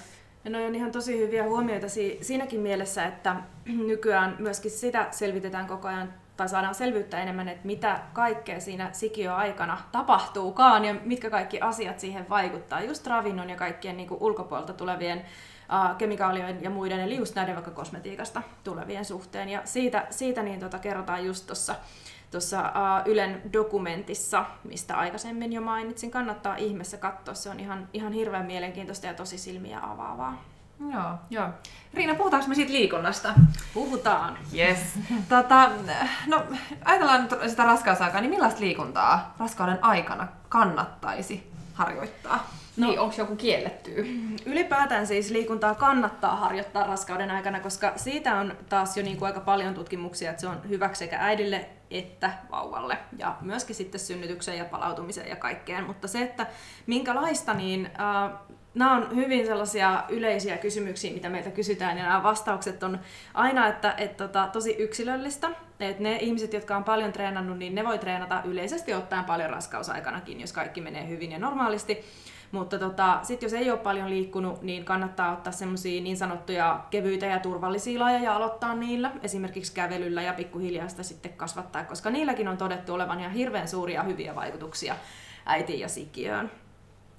[0.45, 1.87] Ja ne on ihan tosi hyviä huomioita
[2.21, 3.35] siinäkin mielessä, että
[3.87, 9.77] nykyään myöskin sitä selvitetään koko ajan tai saadaan selvyyttä enemmän, että mitä kaikkea siinä sikioaikana
[9.91, 15.19] tapahtuukaan ja mitkä kaikki asiat siihen vaikuttaa, just ravinnon ja kaikkien niin kuin ulkopuolelta tulevien
[15.19, 19.49] uh, kemikaalien ja muiden, eli just näiden vaikka kosmetiikasta tulevien suhteen.
[19.49, 21.75] Ja siitä, siitä niin tota, kerrotaan just tuossa
[22.31, 22.73] tuossa
[23.05, 26.11] Ylen dokumentissa, mistä aikaisemmin jo mainitsin.
[26.11, 30.52] Kannattaa ihmeessä katsoa, se on ihan, ihan hirveän mielenkiintoista ja tosi silmiä avaavaa.
[30.91, 31.47] Joo, joo.
[31.93, 33.33] Riina, puhutaanko me siitä liikunnasta?
[33.73, 34.37] Puhutaan.
[34.55, 34.79] Yes.
[35.29, 35.69] tota,
[36.27, 36.43] no,
[36.85, 42.49] ajatellaan nyt sitä raskausaikaa, niin millaista liikuntaa raskauden aikana kannattaisi harjoittaa?
[42.77, 44.05] No, niin, onko joku kielletty?
[44.45, 49.39] Ylipäätään siis liikuntaa kannattaa harjoittaa raskauden aikana, koska siitä on taas jo niin kuin aika
[49.39, 54.65] paljon tutkimuksia, että se on hyväksi sekä äidille että vauvalle ja myöskin sitten synnytykseen ja
[54.65, 55.83] palautumiseen ja kaikkeen.
[55.83, 56.47] Mutta se, että
[56.87, 58.31] minkälaista, niin äh,
[58.75, 62.99] nämä on hyvin sellaisia yleisiä kysymyksiä, mitä meiltä kysytään, ja nämä vastaukset on
[63.33, 65.49] aina että, että tota, tosi yksilöllistä.
[65.79, 70.41] Että ne ihmiset, jotka on paljon treenannut, niin ne voi treenata yleisesti ottaen paljon raskausaikanakin,
[70.41, 72.05] jos kaikki menee hyvin ja normaalisti.
[72.51, 77.25] Mutta tota, sitten jos ei ole paljon liikkunut, niin kannattaa ottaa semmoisia niin sanottuja kevyitä
[77.25, 79.11] ja turvallisia lajeja ja aloittaa niillä.
[79.23, 84.03] Esimerkiksi kävelyllä ja pikkuhiljaa sitä sitten kasvattaa, koska niilläkin on todettu olevan ihan hirveän suuria
[84.03, 84.95] hyviä vaikutuksia
[85.45, 86.51] äitiin ja sikiöön.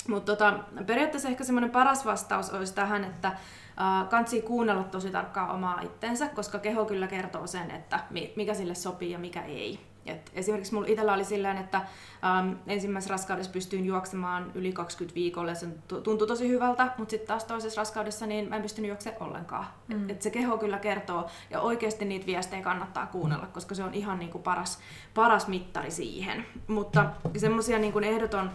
[0.08, 5.50] Mutta tota, periaatteessa ehkä semmoinen paras vastaus olisi tähän, että äh, kansi kuunnella tosi tarkkaan
[5.50, 8.00] omaa itteensä, koska keho kyllä kertoo sen, että
[8.36, 9.80] mikä sille sopii ja mikä ei.
[10.06, 15.50] Et esimerkiksi mulla itsellä oli silleen, että ähm, ensimmäisessä raskaudessa pystyin juoksemaan yli 20 viikolla
[15.50, 15.66] ja se
[16.02, 19.66] tuntui tosi hyvältä, mutta sitten taas toisessa raskaudessa niin mä en pystynyt juoksemaan ollenkaan.
[19.88, 20.04] Mm.
[20.04, 23.94] Et, et se keho kyllä kertoo ja oikeasti niitä viestejä kannattaa kuunnella, koska se on
[23.94, 24.78] ihan niinku paras,
[25.14, 26.46] paras mittari siihen.
[26.66, 28.50] Mutta semmoisia niinku ehdoton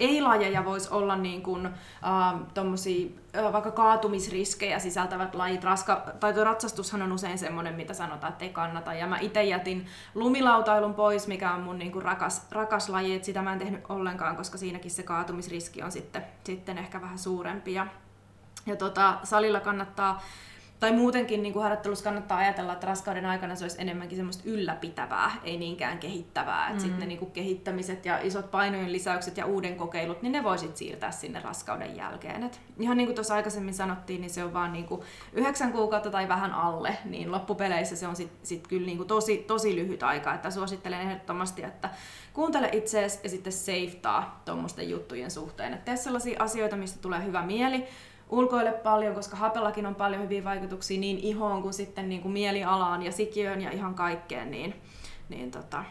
[0.00, 1.72] ei-lajeja voisi olla niin kuin, äh,
[2.54, 5.64] tommosia, äh, vaikka kaatumisriskejä sisältävät lajit.
[5.64, 8.94] Raska, tai tuo ratsastushan on usein semmoinen, mitä sanotaan, että ei kannata.
[8.94, 13.14] Ja mä itse jätin lumilautailun pois, mikä on mun niin kuin rakas, rakas laji.
[13.14, 17.18] Et sitä mä en tehnyt ollenkaan, koska siinäkin se kaatumisriski on sitten, sitten ehkä vähän
[17.18, 17.74] suurempi.
[17.74, 17.86] Ja
[18.66, 20.22] Ja tota, salilla kannattaa
[20.80, 25.30] tai muutenkin niin kuin harjoittelussa kannattaa ajatella, että raskauden aikana se olisi enemmänkin semmoista ylläpitävää,
[25.44, 26.72] ei niinkään kehittävää.
[26.72, 26.78] Mm.
[26.78, 30.76] Sitten ne niin kuin kehittämiset ja isot painojen lisäykset ja uuden kokeilut, niin ne voisit
[30.76, 32.42] siirtää sinne raskauden jälkeen.
[32.42, 36.10] Et ihan niin kuin tuossa aikaisemmin sanottiin, niin se on vaan niin kuin yhdeksän kuukautta
[36.10, 40.02] tai vähän alle, niin loppupeleissä se on sitten sit kyllä niin kuin tosi, tosi lyhyt
[40.02, 40.34] aika.
[40.34, 41.90] Että suosittelen ehdottomasti, että
[42.32, 45.72] kuuntele itseesi ja sitten seiftaa tuommoisten juttujen suhteen.
[45.72, 47.84] Että tee sellaisia asioita, mistä tulee hyvä mieli,
[48.30, 53.02] ulkoille paljon, koska hapellakin on paljon hyviä vaikutuksia niin ihoon kuin sitten niin kuin mielialaan
[53.02, 54.82] ja sikiöön ja ihan kaikkeen, niin,
[55.28, 55.84] niin tota,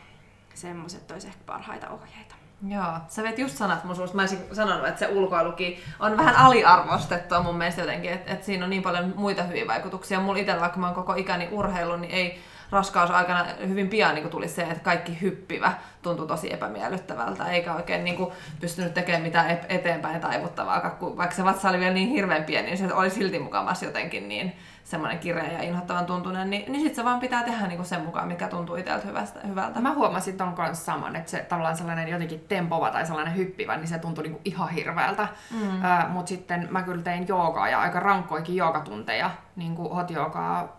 [0.54, 2.36] semmoiset olisi ehkä parhaita ohjeita.
[2.68, 4.16] Joo, sä vet just sanat mun suusta.
[4.16, 8.64] Mä olisin sanonut, että se ulkoilukin on vähän aliarvostettua mun mielestä jotenkin, että, että siinä
[8.64, 10.20] on niin paljon muita hyviä vaikutuksia.
[10.20, 12.40] Mulla itsellä, vaikka mä oon koko ikäni urheilu, niin ei
[12.72, 18.16] raskausaikana hyvin pian niin tuli se, että kaikki hyppivä tuntui tosi epämiellyttävältä, eikä oikein niin
[18.16, 22.78] kuin, pystynyt tekemään mitään eteenpäin taivuttavaa, vaikka se vatsa oli vielä niin hirveän pieni, niin
[22.78, 27.06] se oli silti mukamassa jotenkin niin semmoinen kireä ja inhottavan tuntunen, niin, niin sitten se
[27.06, 29.82] vaan pitää tehdä niin kuin sen mukaan, mikä tuntuu itseltä hyvästä, hyvältä.
[29.82, 33.88] Mä huomasin ton kanssa saman, että se tavallaan sellainen jotenkin tempova tai sellainen hyppivä, niin
[33.88, 35.28] se tuntui niin kuin ihan hirveältä.
[35.52, 35.82] Mm.
[36.10, 40.78] Mutta sitten mä kyllä tein joogaa ja aika rankkoikin joogatunteja, niin kuin hot joogaa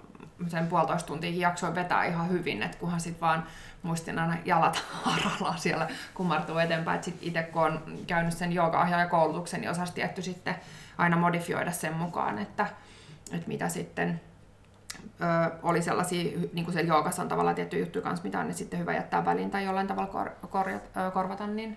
[0.48, 3.46] sen puolitoista tuntia jaksoin vetää ihan hyvin, että kunhan sitten vaan
[3.82, 7.02] muistin aina jalat haralla siellä kumartuu eteenpäin.
[7.02, 10.54] Sitten itse kun on käynyt sen jooga-ohjaajakoulutuksen, niin osasi tietty sitten
[10.98, 12.66] aina modifioida sen mukaan, että,
[13.32, 14.20] että mitä sitten
[15.20, 18.80] ö, oli sellaisia, niin kuin siellä joogassa on tavallaan tietty juttu kanssa, mitä on sitten
[18.80, 21.76] hyvä jättää väliin tai jollain tavalla kor, korjata, korvata, niin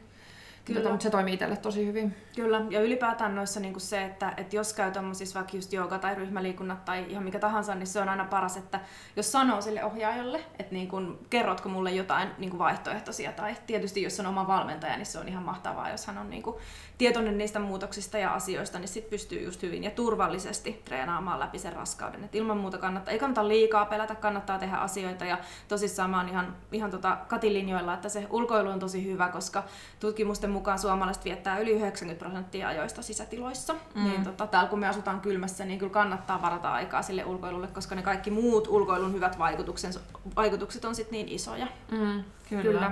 [0.70, 0.82] Kyllä.
[0.82, 2.16] Tota, mutta se toimii itselle tosi hyvin.
[2.36, 6.00] Kyllä, ja ylipäätään noissa niin kuin se, että, että jos käy tuommoisissa vaikka just jooga
[6.00, 8.80] tai ryhmäliikunnat tai ihan mikä tahansa, niin se on aina paras, että
[9.16, 14.02] jos sanoo sille ohjaajalle, että niin kuin, kerrotko mulle jotain niin kuin vaihtoehtoisia, tai tietysti
[14.02, 16.56] jos on oma valmentaja, niin se on ihan mahtavaa, jos hän on niin kuin,
[16.98, 21.74] tietoinen niistä muutoksista ja asioista, niin sitten pystyy just hyvin ja turvallisesti treenaamaan läpi sen
[21.74, 22.24] raskauden.
[22.24, 26.30] Et ilman muuta kannattaa, ei kannata liikaa pelätä, kannattaa tehdä asioita, ja tosissaan mä oon
[26.30, 29.64] ihan, ihan tota katilinjoilla, että se ulkoilu on tosi hyvä, koska
[30.00, 33.76] tutkimusten mukaan suomalaiset viettää yli 90 prosenttia ajoista sisätiloissa.
[33.96, 34.04] Mm.
[34.04, 37.96] Niin tota, täällä kun me asutaan kylmässä, niin kyllä kannattaa varata aikaa sille ulkoilulle, koska
[37.96, 40.00] ne kaikki muut ulkoilun hyvät vaikutukset,
[40.36, 41.68] vaikutukset on sitten niin isoja.
[41.92, 42.64] Mm, kyllä.
[42.64, 42.92] kyllä.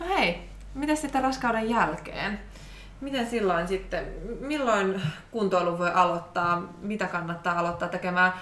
[0.00, 2.40] No hei, mitä sitten raskauden jälkeen?
[3.00, 4.04] Miten silloin sitten,
[4.40, 8.32] milloin kuntoilu voi aloittaa, mitä kannattaa aloittaa tekemään?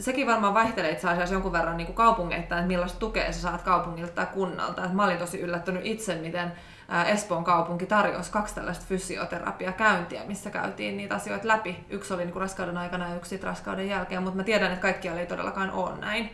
[0.00, 3.62] Sekin varmaan vaihtelee itse asiassa jonkun verran niin kuin kaupungeittain, että millaista tukea sä saat
[3.62, 4.84] kaupungilta tai kunnalta.
[4.84, 6.52] Et mä olin tosi yllättynyt itse, miten
[7.06, 11.84] Espoon kaupunki tarjosi kaksi tällaista fysioterapiakäyntiä, missä käytiin niitä asioita läpi.
[11.90, 15.26] Yksi oli niin raskauden aikana ja yksi raskauden jälkeen, mutta mä tiedän, että kaikkialla ei
[15.26, 16.30] todellakaan ole näin.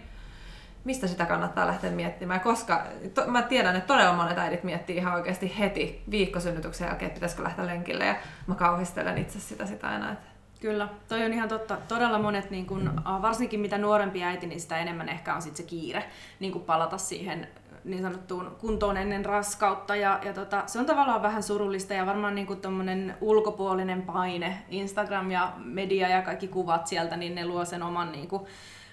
[0.85, 2.83] Mistä sitä kannattaa lähteä miettimään, koska
[3.15, 7.43] to, mä tiedän, että todella monet äidit miettii ihan oikeasti heti viikkosynnytyksen jälkeen, että pitäisikö
[7.43, 10.13] lähteä lenkille ja mä kauhistelen itse sitä, sitä aina.
[10.13, 11.77] Että Kyllä, toi on ihan totta.
[11.89, 15.63] Todella monet, niin kun, varsinkin mitä nuorempi äiti, niin sitä enemmän ehkä on sit se
[15.63, 16.05] kiire
[16.41, 17.49] niin palata siihen
[17.85, 19.97] niin sanottuun kuntoon ennen raskautta.
[19.97, 25.31] Ja, ja tota, se on tavallaan vähän surullista ja varmaan niin kuin ulkopuolinen paine, Instagram
[25.31, 28.43] ja media ja kaikki kuvat sieltä, niin ne luo sen oman, niin kuin,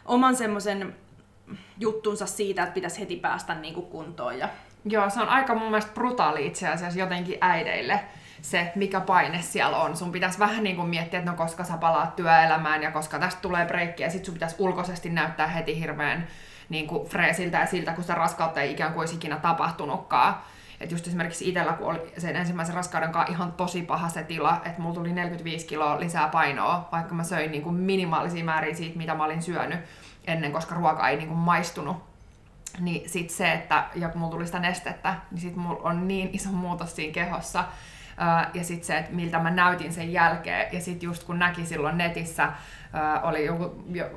[0.06, 0.96] oman semmoisen
[1.80, 4.40] juttunsa siitä, että pitäisi heti päästä niin kuin kuntoon.
[4.40, 4.50] Ja...
[4.86, 8.00] Joo, se on aika mun mielestä brutaali itse asiassa jotenkin äideille
[8.42, 9.98] se, mikä paine siellä on.
[9.98, 13.42] Sun pitäisi vähän niin kuin miettiä, että no koska sä palaat työelämään ja koska tästä
[13.42, 16.28] tulee breikki ja sit sun pitäisi ulkoisesti näyttää heti hirveän
[16.70, 20.36] niin kuin freesiltä ja siltä, kun sitä raskautta ei ikään kuin olisi ikinä tapahtunutkaan.
[20.80, 24.62] Et just esimerkiksi itsellä, kun oli sen ensimmäisen raskauden kanssa ihan tosi paha se tila,
[24.66, 28.98] että mulla tuli 45 kiloa lisää painoa, vaikka mä söin niin kuin minimaalisia määriä siitä,
[28.98, 29.80] mitä mä olin syönyt
[30.28, 31.98] ennen, koska ruoka ei niin kuin maistunut.
[32.80, 36.30] Niin sit se, että ja kun mulla tuli sitä nestettä, niin sit mulla on niin
[36.34, 37.64] iso muutos siinä kehossa,
[38.54, 40.68] ja sitten se, että miltä mä näytin sen jälkeen.
[40.72, 42.52] Ja sitten just kun näki silloin netissä,
[43.24, 44.10] oli, joku, jo,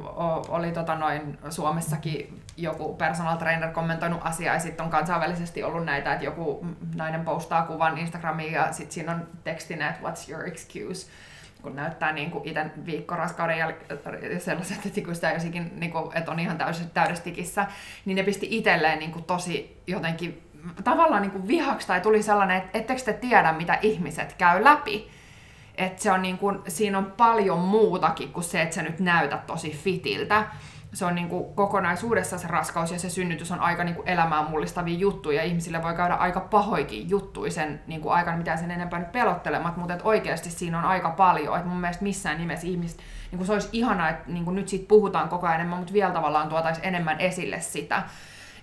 [0.49, 6.13] oli tota noin Suomessakin joku personal trainer kommentoinut asiaa, ja sitten on kansainvälisesti ollut näitä,
[6.13, 11.11] että joku nainen postaa kuvan Instagramiin, ja sitten siinä on tekstinen, että what's your excuse,
[11.63, 15.33] kun näyttää niin kuin itse viikkoraskauden jälkeen sellaiset, että kun sitä
[15.77, 17.67] niin kuin, että on ihan täys, täydestikissä,
[18.05, 20.50] niin ne pisti itselleen niin kuin tosi jotenkin
[20.85, 25.11] tavallaan niin kuin vihaksi tai tuli sellainen, että ettekö te tiedä, mitä ihmiset käy läpi.
[25.75, 29.47] Että se on niin kuin, siinä on paljon muutakin kuin se, että sä nyt näytät
[29.47, 30.47] tosi fitiltä.
[30.93, 34.51] Se on niin kuin kokonaisuudessa se raskaus ja se synnytys on aika niin kuin elämään
[34.51, 35.43] mullistavia juttuja.
[35.43, 39.77] Ihmisille voi käydä aika pahoikin juttuja sen niin kuin aikana, mitä sen enempää nyt pelottelemat,
[39.77, 41.57] mutta että oikeasti siinä on aika paljon.
[41.57, 42.99] Että mun mielestä missään nimessä ihmiset,
[43.31, 45.93] niin kuin se olisi ihanaa, että niin kuin nyt siitä puhutaan koko ajan enemmän, mutta
[45.93, 48.03] vielä tavallaan tuotaisiin enemmän esille sitä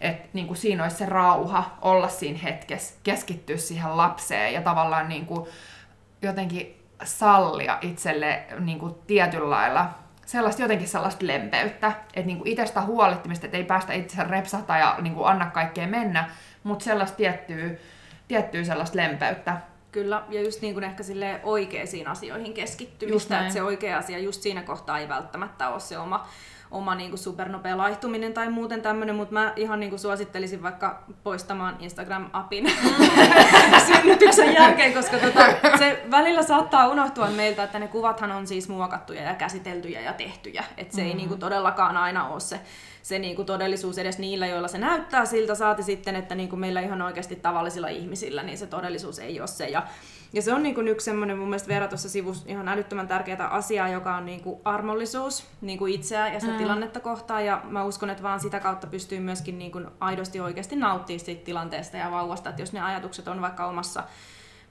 [0.02, 5.10] että niin kuin siinä olisi se rauha olla siinä hetkessä, keskittyä siihen lapseen ja tavallaan
[5.10, 5.50] niin kuin
[6.22, 9.90] jotenkin sallia itselle niin kuin tietyllä lailla
[10.26, 14.96] sellaista jotenkin sellaista lempeyttä, että niin kuin itsestä huolittimista, että ei päästä itse repsahtaa ja
[15.02, 16.30] niin kuin anna kaikkea mennä,
[16.64, 17.70] mutta sellaista tiettyä,
[18.28, 19.58] tiettyä sellaista lempeyttä.
[19.92, 24.42] Kyllä, ja just niin kuin ehkä sille oikeisiin asioihin keskittymistä, että se oikea asia just
[24.42, 26.28] siinä kohtaa ei välttämättä ole se oma
[26.72, 31.04] oma niin kuin supernopea laihtuminen tai muuten tämmöinen, mutta mä ihan niin kuin suosittelisin vaikka
[31.24, 32.72] poistamaan Instagram-apin
[33.88, 35.46] synnytyksen jälkeen, koska tota,
[35.78, 40.64] se välillä saattaa unohtua meiltä, että ne kuvathan on siis muokattuja ja käsiteltyjä ja tehtyjä,
[40.78, 41.12] että se mm-hmm.
[41.12, 42.60] ei niin kuin todellakaan aina ole se
[43.08, 46.60] se niin kuin todellisuus edes niillä, joilla se näyttää siltä, saati sitten, että niin kuin
[46.60, 49.68] meillä ihan oikeasti tavallisilla ihmisillä, niin se todellisuus ei ole se.
[49.68, 49.84] Ja,
[50.34, 53.48] ja se on niin kuin yksi semmoinen mun mielestä Veera tuossa sivussa ihan älyttömän tärkeää
[53.48, 56.58] asiaa, joka on niin kuin armollisuus niin kuin itseä ja sitä mm.
[56.58, 57.46] tilannetta kohtaan.
[57.46, 61.46] Ja mä uskon, että vaan sitä kautta pystyy myöskin niin kuin aidosti oikeasti nauttimaan siitä
[61.46, 62.50] tilanteesta ja vauvasta.
[62.50, 64.04] Että jos ne ajatukset on vaikka omassa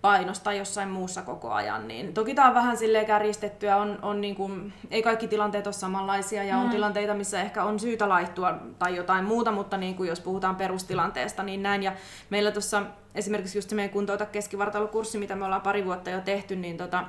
[0.01, 1.89] painosta jossain muussa koko ajan.
[1.89, 5.73] Niin toki tämä on vähän silleen kärjistettyä, on, on niin kuin, ei kaikki tilanteet ole
[5.73, 6.63] samanlaisia ja mm.
[6.63, 10.57] on tilanteita, missä ehkä on syytä laittua tai jotain muuta, mutta niin kuin jos puhutaan
[10.57, 11.83] perustilanteesta, niin näin.
[11.83, 11.93] Ja
[12.31, 12.83] meillä tuossa
[13.15, 17.05] esimerkiksi just se meidän kuntouta keskivartalokurssi, mitä me ollaan pari vuotta jo tehty, niin tota,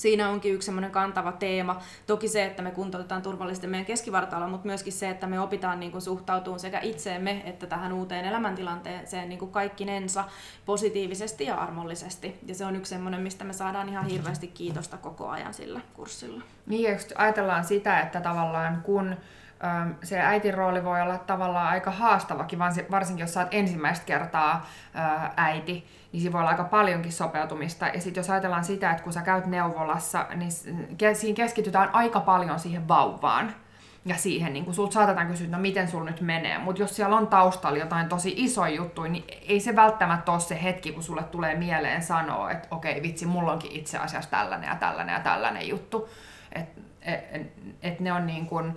[0.00, 1.80] siinä onkin yksi semmoinen kantava teema.
[2.06, 5.92] Toki se, että me kuntoutetaan turvallisesti meidän keskivartaloa, mutta myöskin se, että me opitaan niin
[5.92, 10.24] kuin suhtautumaan sekä itseemme että tähän uuteen elämäntilanteeseen niin kuin kaikkinensa
[10.66, 12.38] positiivisesti ja armollisesti.
[12.46, 16.42] Ja se on yksi semmoinen, mistä me saadaan ihan hirveästi kiitosta koko ajan sillä kurssilla.
[16.66, 19.16] Niin, just ajatellaan sitä, että tavallaan kun
[20.02, 22.58] se äitin rooli voi olla tavallaan aika haastavakin,
[22.90, 24.66] varsinkin jos sä oot ensimmäistä kertaa
[25.36, 27.86] äiti, niin siinä voi olla aika paljonkin sopeutumista.
[27.86, 30.52] Ja sitten jos ajatellaan sitä, että kun sä käyt neuvolassa, niin
[31.14, 33.54] siinä keskitytään aika paljon siihen vauvaan.
[34.04, 36.58] Ja siihen, niin kun sulta saatetaan kysyä, no miten sul nyt menee.
[36.58, 40.62] Mutta jos siellä on taustalla jotain tosi isoja juttuja, niin ei se välttämättä ole se
[40.62, 44.76] hetki, kun sulle tulee mieleen sanoa, että okei vitsi, mulla onkin itse asiassa tällainen ja
[44.76, 46.08] tällainen ja tällainen juttu.
[46.52, 48.76] Että et, et, et ne on niin kun,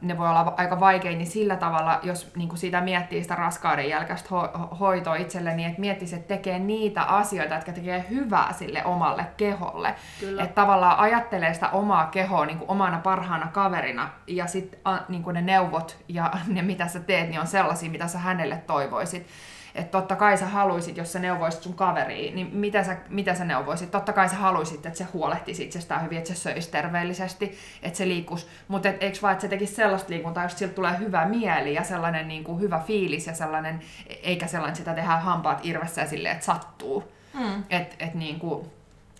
[0.00, 3.88] ne voi olla aika vaikein, niin sillä tavalla, jos niin kuin sitä miettii sitä raskauden
[3.88, 8.84] jälkeistä ho- hoitoa itselle, niin että miettisi, että tekee niitä asioita, jotka tekee hyvää sille
[8.84, 9.94] omalle keholle.
[10.38, 15.42] Että tavallaan ajattelee sitä omaa kehoa niin kuin omana parhaana kaverina, ja sitten niin ne
[15.42, 19.26] neuvot ja ne, mitä sä teet, niin on sellaisia, mitä sä hänelle toivoisit
[19.74, 23.44] että totta kai sä haluisit, jos sä neuvoisit sun kaveriin, niin mitä sä, mitä sä
[23.44, 23.90] neuvoisit?
[23.90, 28.08] Totta kai sä haluisit, että se huolehtisi itsestään hyvin, että se söisi terveellisesti, että se
[28.08, 28.48] liikkuisi.
[28.68, 31.84] Mutta et, eikö vaan, että se tekisi sellaista liikuntaa, jos siltä tulee hyvä mieli ja
[31.84, 33.80] sellainen niin kuin hyvä fiilis ja sellainen,
[34.22, 37.12] eikä sellainen, sitä tehdään hampaat irvessä ja silleen, että sattuu.
[37.34, 37.64] Mm.
[37.70, 38.66] Että et, niin kuin,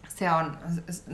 [0.08, 0.58] se on,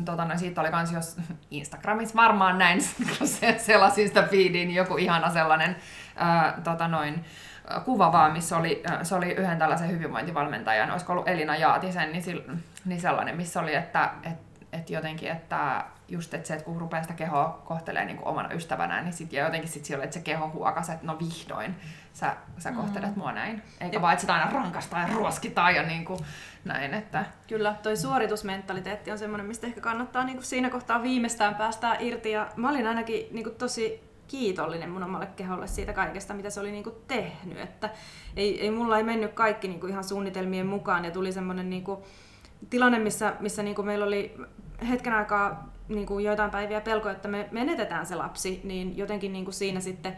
[0.04, 1.16] tota, no, siitä oli kans jos
[1.50, 2.80] Instagramissa varmaan näin,
[3.18, 5.76] kun se selasin sitä feediin, niin joku ihana sellainen
[6.16, 7.24] ää, tota noin,
[7.84, 13.00] kuva vaan, missä oli, se oli yhden tällaisen hyvinvointivalmentajan, olisiko ollut Elina Jaatisen, niin, niin
[13.00, 14.38] sellainen, missä oli, että et,
[14.72, 19.04] et jotenkin, että just että se, että kun rupeaa sitä kehoa kohtelee niin omana ystävänään,
[19.04, 21.76] niin sit, ja jotenkin sit siellä, että se keho huokas, että no vihdoin
[22.12, 23.18] sä, sä kohtelet mm.
[23.18, 23.62] mua näin.
[23.80, 24.02] Eikä ja.
[24.02, 26.20] vaan, että sitä aina rankastaa ja ruoskitaan ja niin kuin
[26.64, 26.94] näin.
[26.94, 27.24] Että...
[27.48, 32.30] Kyllä, toi suoritusmentaliteetti on semmoinen, mistä ehkä kannattaa niin kuin siinä kohtaa viimeistään päästää irti.
[32.30, 36.60] Ja mä olin ainakin niin kuin tosi kiitollinen mun omalle keholle siitä kaikesta, mitä se
[36.60, 37.58] oli niinku tehnyt.
[37.58, 37.90] Että
[38.36, 42.04] ei, ei mulla ei mennyt kaikki niinku ihan suunnitelmien mukaan ja tuli semmoinen niinku
[42.70, 44.34] tilanne, missä, missä niinku meillä oli
[44.88, 49.80] hetken aikaa niinku joitain päiviä pelko, että me menetetään se lapsi, niin jotenkin niinku siinä
[49.80, 50.16] sitten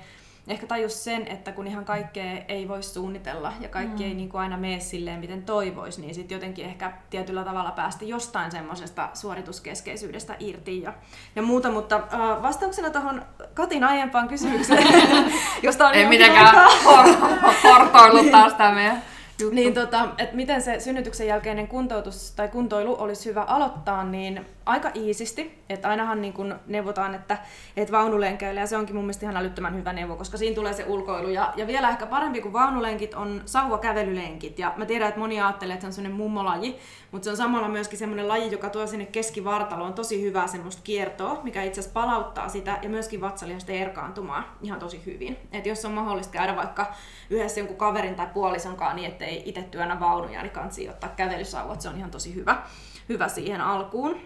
[0.48, 4.08] ehkä tajus sen, että kun ihan kaikkea ei voi suunnitella ja kaikki mm.
[4.08, 8.08] ei niin kuin aina mene silleen, miten toivoisi, niin sitten jotenkin ehkä tietyllä tavalla päästi
[8.08, 10.94] jostain semmoisesta suorituskeskeisyydestä irti ja,
[11.36, 11.70] ja muuta.
[11.70, 13.22] Mutta äh, vastauksena tuohon
[13.54, 14.86] Katin aiempaan kysymykseen,
[15.62, 16.70] josta on Ei mitenkään
[17.64, 19.02] hortoillut taas tämä meidän
[19.40, 19.54] juttu.
[19.54, 24.90] Niin tota, että miten se synnytyksen jälkeinen kuntoutus tai kuntoilu olisi hyvä aloittaa, niin aika
[24.94, 25.62] iisisti.
[25.68, 27.38] Että ainahan niin kun neuvotaan, että,
[27.76, 30.84] että vaunulenkeillä, ja se onkin mun mielestä ihan älyttömän hyvä neuvo, koska siinä tulee se
[30.84, 31.28] ulkoilu.
[31.28, 34.58] Ja, ja vielä ehkä parempi kuin vaunulenkit on sauvakävelylenkit.
[34.58, 36.78] Ja mä tiedän, että moni ajattelee, että se on sellainen mummolaji,
[37.10, 41.40] mutta se on samalla myöskin semmoinen laji, joka tuo sinne keskivartaloon tosi hyvää semmoista kiertoa,
[41.42, 45.38] mikä itse asiassa palauttaa sitä ja myöskin vatsalihasta erkaantumaan ihan tosi hyvin.
[45.52, 46.94] Että jos on mahdollista käydä vaikka
[47.30, 51.88] yhdessä jonkun kaverin tai puolisonkaan niin, ettei itse työnnä vaunuja, niin kansi ottaa kävelysauvat, se
[51.88, 52.62] on ihan tosi hyvä,
[53.08, 54.16] hyvä siihen alkuun.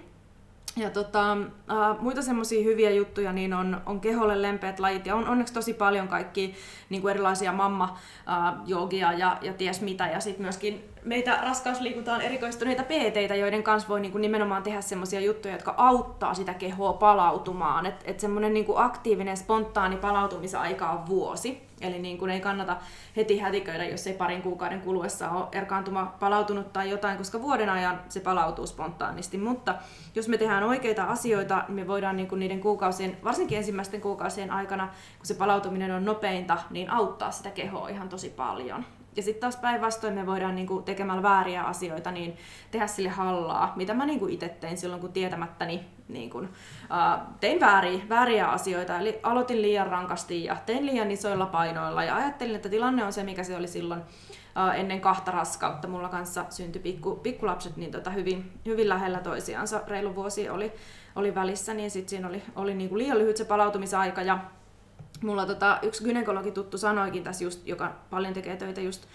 [0.77, 5.29] Ja tota, äh, muita semmoisia hyviä juttuja niin on, on keholle lempeät lajit ja on
[5.29, 6.55] onneksi tosi paljon kaikki
[6.91, 12.21] niin kuin erilaisia mamma äh, jogia ja, ja ties mitä ja sitten myöskin meitä raskausliikuntaan
[12.21, 17.87] erikoistuneita PT, joiden kanssa voi niinku nimenomaan tehdä semmoisia juttuja, jotka auttaa sitä kehoa palautumaan.
[17.87, 21.67] Että et semmoinen niinku aktiivinen, spontaani palautumisaika on vuosi.
[21.81, 22.77] Eli niin kuin ei kannata
[23.17, 28.01] heti hätiköidä, jos ei parin kuukauden kuluessa ole erkaantuma palautunut tai jotain, koska vuoden ajan
[28.09, 29.39] se palautuu spontaanisti.
[29.39, 29.75] Mutta
[30.15, 34.51] jos me tehdään oikeita asioita, niin me voidaan niin kuin niiden kuukausien, varsinkin ensimmäisten kuukausien
[34.51, 34.87] aikana,
[35.19, 38.85] kun se palautuminen on nopeinta, niin auttaa sitä kehoa ihan tosi paljon.
[39.17, 42.37] Ja sitten taas päinvastoin me voidaan niinku tekemällä vääriä asioita niin
[42.71, 46.47] tehdä sille hallaa, mitä mä niinku itse tein silloin, kun tietämättäni niinku, uh,
[47.41, 48.99] tein vääriä, vääriä asioita.
[48.99, 53.23] Eli aloitin liian rankasti ja tein liian isoilla painoilla ja ajattelin, että tilanne on se,
[53.23, 55.89] mikä se oli silloin uh, ennen kahta raskautta.
[55.89, 59.81] Mulla kanssa syntyi pikku, pikkulapset niin tota hyvin, hyvin lähellä toisiansa.
[59.87, 60.73] Reilu vuosi oli,
[61.17, 64.39] oli välissä, niin sitten siinä oli, oli niinku liian lyhyt se palautumisaika ja
[65.23, 69.07] mulla tota, yksi gynekologi tuttu sanoikin tässä just, joka paljon tekee töitä just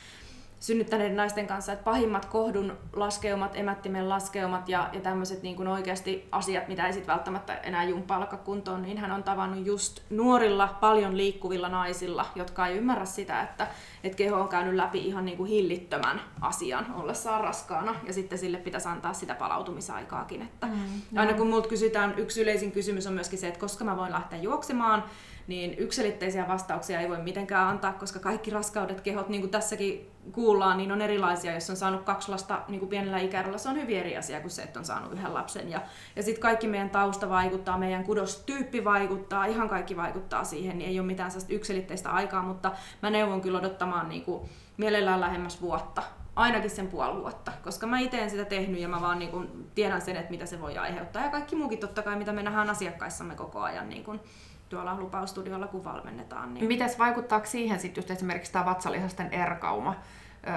[0.61, 6.67] synnyttäneiden naisten kanssa, että pahimmat kohdun laskeumat, emättimen laskeumat ja, ja tämmöiset niin oikeasti asiat,
[6.67, 11.69] mitä ei sit välttämättä enää jumppaa kuntoon, niin hän on tavannut just nuorilla, paljon liikkuvilla
[11.69, 13.67] naisilla, jotka ei ymmärrä sitä, että,
[14.03, 18.57] että keho on käynyt läpi ihan niin kuin hillittömän asian ollessaan raskaana ja sitten sille
[18.57, 20.41] pitäisi antaa sitä palautumisaikaakin.
[20.41, 23.97] Että mm, aina kun multa kysytään, yksi yleisin kysymys on myöskin se, että koska mä
[23.97, 25.03] voin lähteä juoksemaan,
[25.47, 30.77] niin yksilitteisiä vastauksia ei voi mitenkään antaa, koska kaikki raskaudet, kehot, niin kuin tässäkin kuullaan,
[30.77, 31.53] niin on erilaisia.
[31.53, 34.51] Jos on saanut kaksi lasta niin kuin pienellä ikäerolla, se on hyvin eri asia kuin
[34.51, 35.69] se, että on saanut yhden lapsen.
[35.69, 35.81] Ja,
[36.15, 40.99] ja sitten kaikki meidän tausta vaikuttaa, meidän kudostyyppi vaikuttaa, ihan kaikki vaikuttaa siihen, niin ei
[40.99, 46.03] ole mitään sellaista yksilitteistä aikaa, mutta mä neuvon kyllä odottamaan niin kuin mielellään lähemmäs vuotta
[46.35, 49.65] ainakin sen puoli vuotta, koska mä itse en sitä tehnyt ja mä vaan niin kun
[49.75, 51.23] tiedän sen, että mitä se voi aiheuttaa.
[51.23, 54.19] Ja kaikki muukin totta kai, mitä me nähdään asiakkaissamme koko ajan niin kun
[54.71, 56.53] tuolla lupaustudiolla, kun valmennetaan.
[56.53, 56.67] Niin...
[56.67, 59.95] Mites vaikuttaako siihen sitten just esimerkiksi tämä vatsalihasten erkauma?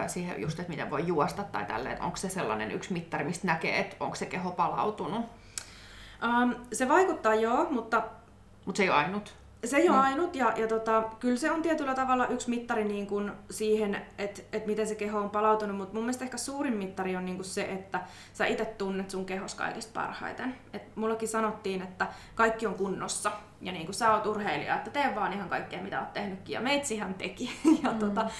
[0.06, 3.80] siihen just, että miten voi juosta tai tälleen, onko se sellainen yksi mittari, mistä näkee,
[3.80, 5.24] että onko se keho palautunut?
[6.24, 8.02] Um, se vaikuttaa joo, mutta...
[8.64, 9.34] Mutta se ei ole ainut.
[9.64, 10.02] Se ei ole no.
[10.02, 14.42] ainut, ja, ja tota, kyllä se on tietyllä tavalla yksi mittari niin kuin siihen, että
[14.52, 17.46] et miten se keho on palautunut, mutta mun mielestä ehkä suurin mittari on niin kuin
[17.46, 18.00] se, että
[18.32, 20.54] sä itse tunnet sun kehos kaikista parhaiten.
[20.72, 23.32] Et mullakin sanottiin, että kaikki on kunnossa,
[23.64, 26.60] ja niin kuin sä oot urheilija, että tee vaan ihan kaikkea, mitä oot tehnytkin, ja
[26.60, 27.50] meitsihän teki.
[27.82, 27.98] ja mm.
[27.98, 28.30] tota,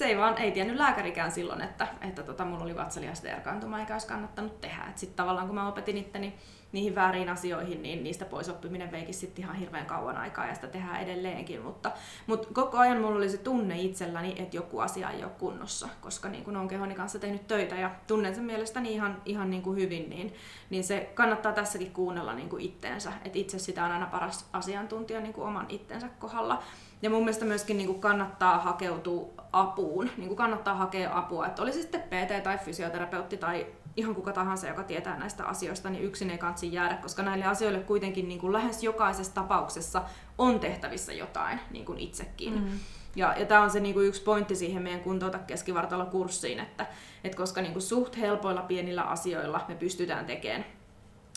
[0.00, 3.92] se ei vaan, ei tiennyt lääkärikään silloin, että, että tota, mulla oli vatsalihasta erkaantuma, eikä
[3.92, 4.92] olisi kannattanut tehdä.
[4.96, 6.34] Sitten tavallaan kun mä opetin itteni
[6.72, 10.66] niihin väärin asioihin, niin niistä pois oppiminen veikin sitten ihan hirveän kauan aikaa ja sitä
[10.66, 11.62] tehdään edelleenkin.
[11.62, 11.92] Mutta,
[12.26, 16.28] mutta koko ajan mulla oli se tunne itselläni, että joku asia ei ole kunnossa, koska
[16.28, 19.76] niin kun olen kehoni kanssa tehnyt töitä ja tunnen sen mielestäni ihan, ihan niin kuin
[19.76, 20.34] hyvin, niin,
[20.70, 23.12] niin se kannattaa tässäkin kuunnella niin kuin itteensä.
[23.24, 26.62] Että itse sitä on aina paras asiantuntija niin kuin oman itsensä kohdalla.
[27.02, 31.62] Ja mun mielestä myöskin niin kuin kannattaa hakeutua apuun, niin kuin kannattaa hakea apua, että
[31.62, 36.30] olisi sitten PT tai fysioterapeutti tai ihan kuka tahansa, joka tietää näistä asioista, niin yksin
[36.30, 40.02] ei kansi jäädä, koska näille asioille kuitenkin niin kuin lähes jokaisessa tapauksessa
[40.38, 42.54] on tehtävissä jotain niin kuin itsekin.
[42.54, 42.78] Mm.
[43.16, 46.86] Ja, ja tämä on se niin kuin yksi pointti siihen meidän kuntouta keskivartalokurssiin, että,
[47.24, 50.64] että koska niin kuin suht helpoilla pienillä asioilla me pystytään tekemään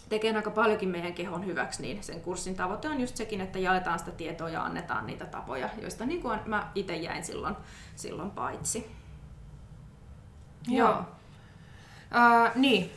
[0.09, 3.99] tekee aika paljonkin meidän kehon hyväksi, niin sen kurssin tavoite on just sekin, että jaetaan
[3.99, 7.55] sitä tietoa ja annetaan niitä tapoja, joista niin kuin mä itse jäin silloin,
[7.95, 8.91] silloin paitsi.
[10.67, 10.89] Joo.
[10.89, 10.99] Joo.
[10.99, 12.91] Uh, niin,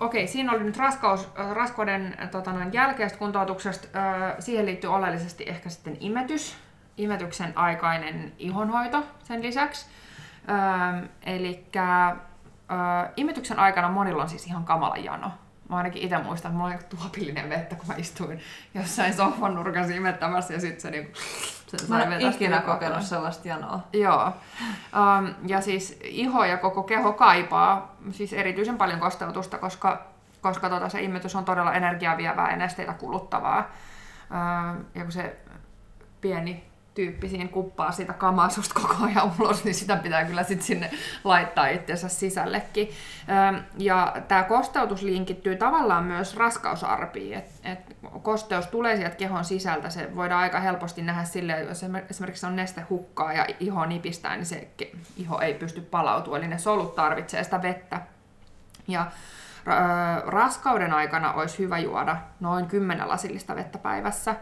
[0.00, 3.88] okei, siinä oli nyt raskaus, uh, raskauden tota noin, jälkeistä kuntoutuksesta.
[3.88, 6.56] Uh, siihen liittyy oleellisesti ehkä sitten imetys,
[6.96, 9.86] imetyksen aikainen ihonhoito sen lisäksi.
[10.42, 12.18] Uh, eli uh,
[13.16, 15.30] imetyksen aikana monilla on siis ihan kamala jano
[15.70, 18.40] Mä ainakin itse muistan, että mulla oli tuopillinen vettä, kun mä istuin
[18.74, 21.12] jossain sohvan nurkassa imettämässä ja sitten se niinku...
[21.76, 23.80] Se mä en ikinä kokenut sellaista janoa.
[23.92, 24.26] Joo.
[24.26, 30.06] Um, ja siis iho ja koko keho kaipaa siis erityisen paljon kosteutusta, koska,
[30.40, 33.70] koska tota, se imetys on todella energiaa vievää ja nesteitä kuluttavaa.
[34.30, 35.36] Um, ja kun se
[36.20, 40.66] pieni tyyppi siinä kuppaa sitä kamaa susta koko ajan ulos, niin sitä pitää kyllä sitten
[40.66, 40.90] sinne
[41.24, 42.90] laittaa itsensä sisällekin.
[43.78, 50.16] Ja tämä kosteutus linkittyy tavallaan myös raskausarpiin, että et kosteus tulee sieltä kehon sisältä, se
[50.16, 54.68] voidaan aika helposti nähdä sille, että jos esimerkiksi on nestehukkaa ja iho nipistää, niin se
[55.16, 58.00] iho ei pysty palautumaan, eli ne solut tarvitsee sitä vettä.
[58.88, 59.06] Ja
[60.26, 64.36] raskauden aikana olisi hyvä juoda noin 10 lasillista vettä päivässä,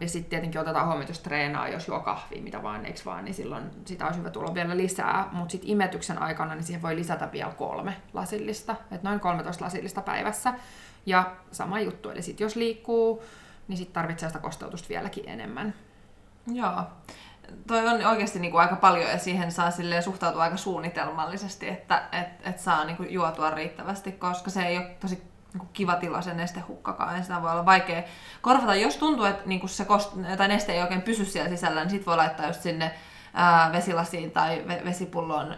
[0.00, 3.34] ja sitten tietenkin otetaan huomioon, jos treenaa, jos juo kahvia, mitä vaan, eikö vaan, niin
[3.34, 5.28] silloin sitä olisi hyvä tulla vielä lisää.
[5.32, 10.00] Mutta sitten imetyksen aikana niin siihen voi lisätä vielä kolme lasillista, että noin 13 lasillista
[10.00, 10.54] päivässä.
[11.06, 13.22] Ja sama juttu, eli sitten jos liikkuu,
[13.68, 15.74] niin sitten tarvitsee sitä kosteutusta vieläkin enemmän.
[16.46, 16.82] Joo.
[17.66, 22.58] toi on oikeasti niinku aika paljon ja siihen saa suhtautua aika suunnitelmallisesti, että et, et
[22.58, 27.22] saa niinku juotua riittävästi, koska se ei ole tosi niinku kiva tila se nestehukkakaan ja
[27.22, 28.02] sitä voi olla vaikea
[28.40, 28.74] korvata.
[28.74, 32.06] Jos tuntuu, että niinku se kost- tai neste ei oikein pysy siellä sisällä, niin sit
[32.06, 32.94] voi laittaa just sinne
[33.34, 35.56] ää, vesilasiin tai ve- vesipulloon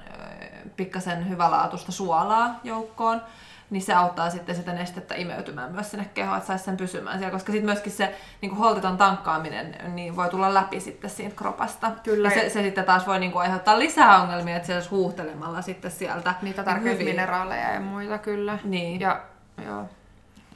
[0.76, 3.22] pikkasen hyvälaatuista suolaa joukkoon
[3.70, 7.32] niin se auttaa sitten sitä nestettä imeytymään myös sinne kehoon, että saisi sen pysymään siellä,
[7.32, 11.90] koska sitten myöskin se niin kuin holtiton tankkaaminen niin voi tulla läpi sitten siitä kropasta.
[12.02, 12.28] Kyllä.
[12.28, 15.90] Ja se, se sitten taas voi niin kuin aiheuttaa lisää ongelmia, että se huuhtelemalla sitten
[15.90, 18.58] sieltä Niitä niin hyviä- mineraaleja ja muita kyllä.
[18.64, 19.00] Niin.
[19.00, 19.20] Ja,
[19.64, 19.88] joo.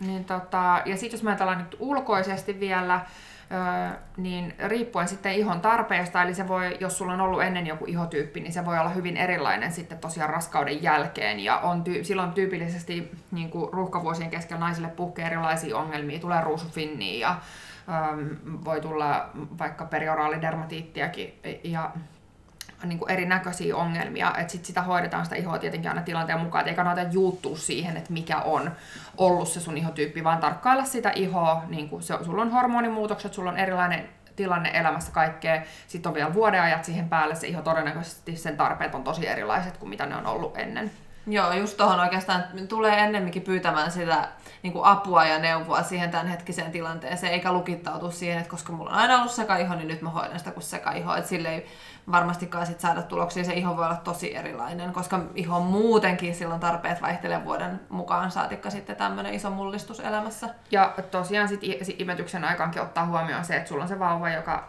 [0.00, 3.00] Niin tota, ja sitten jos me ajatellaan nyt ulkoisesti vielä,
[3.52, 7.84] öö, niin riippuen sitten ihon tarpeesta, eli se voi, jos sulla on ollut ennen joku
[7.86, 12.32] ihotyyppi, niin se voi olla hyvin erilainen sitten tosiaan raskauden jälkeen, ja on ty- silloin
[12.32, 17.36] tyypillisesti niin ruuhkavuosien keskellä naisille puhkee erilaisia ongelmia, tulee ruusufinniä ja
[17.88, 18.24] öö,
[18.64, 21.90] voi tulla vaikka perioraalidermatiittiakin, ja
[22.84, 26.68] niin kuin erinäköisiä ongelmia, että sit sitä hoidetaan sitä ihoa tietenkin aina tilanteen mukaan, et
[26.68, 28.72] ei kannata juuttua siihen, että mikä on
[29.16, 33.50] ollut se sun ihotyyppi, vaan tarkkailla sitä ihoa, niin kuin se, sulla on hormonimuutokset, sulla
[33.50, 38.56] on erilainen tilanne elämässä kaikkea, sitten on vielä vuodenajat siihen päälle, se iho todennäköisesti sen
[38.56, 40.90] tarpeet on tosi erilaiset kuin mitä ne on ollut ennen.
[41.30, 44.28] Joo, just tuohon oikeastaan tulee ennemminkin pyytämään sitä
[44.62, 48.96] niin kuin apua ja neuvoa siihen tämänhetkiseen tilanteeseen, eikä lukittautu siihen, että koska mulla on
[48.96, 51.14] aina ollut sekaiho, niin nyt mä hoidan sitä kuin sekaiho.
[51.14, 51.66] Että sille ei
[52.12, 53.44] varmastikaan sit saada tuloksia.
[53.44, 58.70] Se iho voi olla tosi erilainen, koska iho muutenkin silloin tarpeet vaihtelee vuoden mukaan, saatikka
[58.70, 60.48] sitten tämmöinen iso mullistus elämässä.
[60.70, 64.30] Ja tosiaan sit i- sit imetyksen aikaankin ottaa huomioon se, että sulla on se vauva,
[64.30, 64.66] joka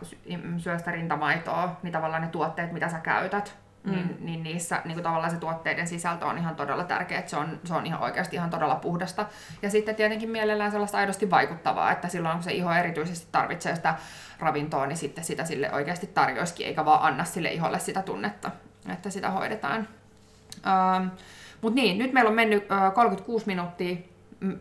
[0.57, 3.91] syö sitä rintamaitoa, niin tavallaan ne tuotteet, mitä sä käytät, mm.
[3.91, 7.37] niin, niin niissä niin kuin tavallaan se tuotteiden sisältö on ihan todella tärkeä, että se
[7.37, 9.25] on, se on ihan oikeasti ihan todella puhdasta.
[9.61, 13.95] Ja sitten tietenkin mielellään sellaista aidosti vaikuttavaa, että silloin kun se iho erityisesti tarvitsee sitä
[14.39, 18.51] ravintoa, niin sitten sitä sille oikeasti tarjoisikin, eikä vaan anna sille iholle sitä tunnetta,
[18.89, 19.87] että sitä hoidetaan.
[20.67, 21.07] Ähm,
[21.61, 23.97] Mutta niin, nyt meillä on mennyt äh, 36 minuuttia.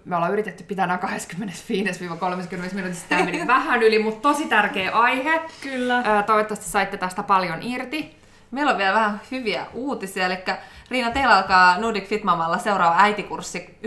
[0.04, 3.08] Me ollaan yritetty pitää nämä 25-30 minuutissa.
[3.08, 5.42] Tämä meni vähän yli, mutta tosi tärkeä aihe.
[5.62, 5.98] Kyllä.
[5.98, 8.17] Äh, Toivottavasti saitte tästä paljon irti.
[8.50, 10.38] Meillä on vielä vähän hyviä uutisia, eli
[10.90, 13.78] Riina, teillä alkaa Nordic Fit Mamalla seuraava äitikurssi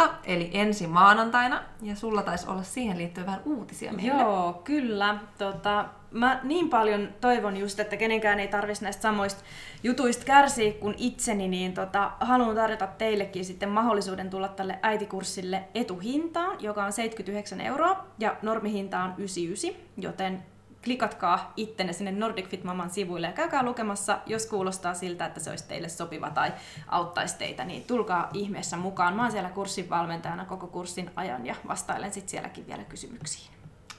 [0.00, 0.08] 19.3.
[0.24, 4.22] eli ensi maanantaina, ja sulla taisi olla siihen liittyen vähän uutisia meille.
[4.22, 5.18] Joo, kyllä.
[5.38, 9.42] Tota, mä niin paljon toivon just, että kenenkään ei tarvitsisi näistä samoista
[9.82, 16.56] jutuista kärsiä kuin itseni, niin tota, haluan tarjota teillekin sitten mahdollisuuden tulla tälle äitikurssille etuhintaan,
[16.60, 20.42] joka on 79 euroa, ja normihinta on 99, joten
[20.84, 25.50] klikatkaa ittenne sinne Nordic Fit Maman sivuille ja käykää lukemassa, jos kuulostaa siltä, että se
[25.50, 26.52] olisi teille sopiva tai
[26.88, 29.16] auttaisi teitä, niin tulkaa ihmeessä mukaan.
[29.16, 33.50] Mä oon siellä kurssin valmentajana koko kurssin ajan ja vastailen sitten sielläkin vielä kysymyksiin.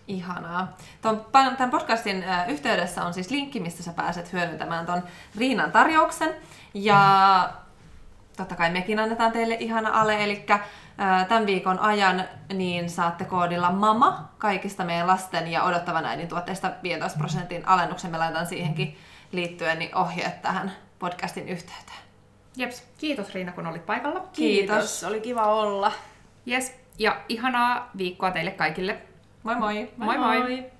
[0.07, 0.77] Ihanaa.
[1.57, 5.03] Tämän podcastin yhteydessä on siis linkki, mistä sä pääset hyödyntämään ton
[5.35, 6.35] Riinan tarjouksen.
[6.73, 7.49] Ja
[8.37, 10.45] totta kai mekin annetaan teille ihana ale, eli
[11.29, 12.23] tämän viikon ajan
[12.53, 18.11] niin saatte koodilla MAMA kaikista meidän lasten ja odottavan äidin tuotteista 15 prosentin alennuksen.
[18.11, 18.97] Me laitan siihenkin
[19.31, 21.99] liittyen niin ohjeet tähän podcastin yhteyteen.
[22.57, 24.27] Jeps, kiitos Riina, kun olit paikalla.
[24.33, 25.03] Kiitos.
[25.03, 25.91] Oli kiva olla.
[26.47, 29.01] Yes, ja ihanaa viikkoa teille kaikille.
[29.43, 29.91] Moi moi!
[29.97, 30.39] Moi moi!
[30.39, 30.70] moi.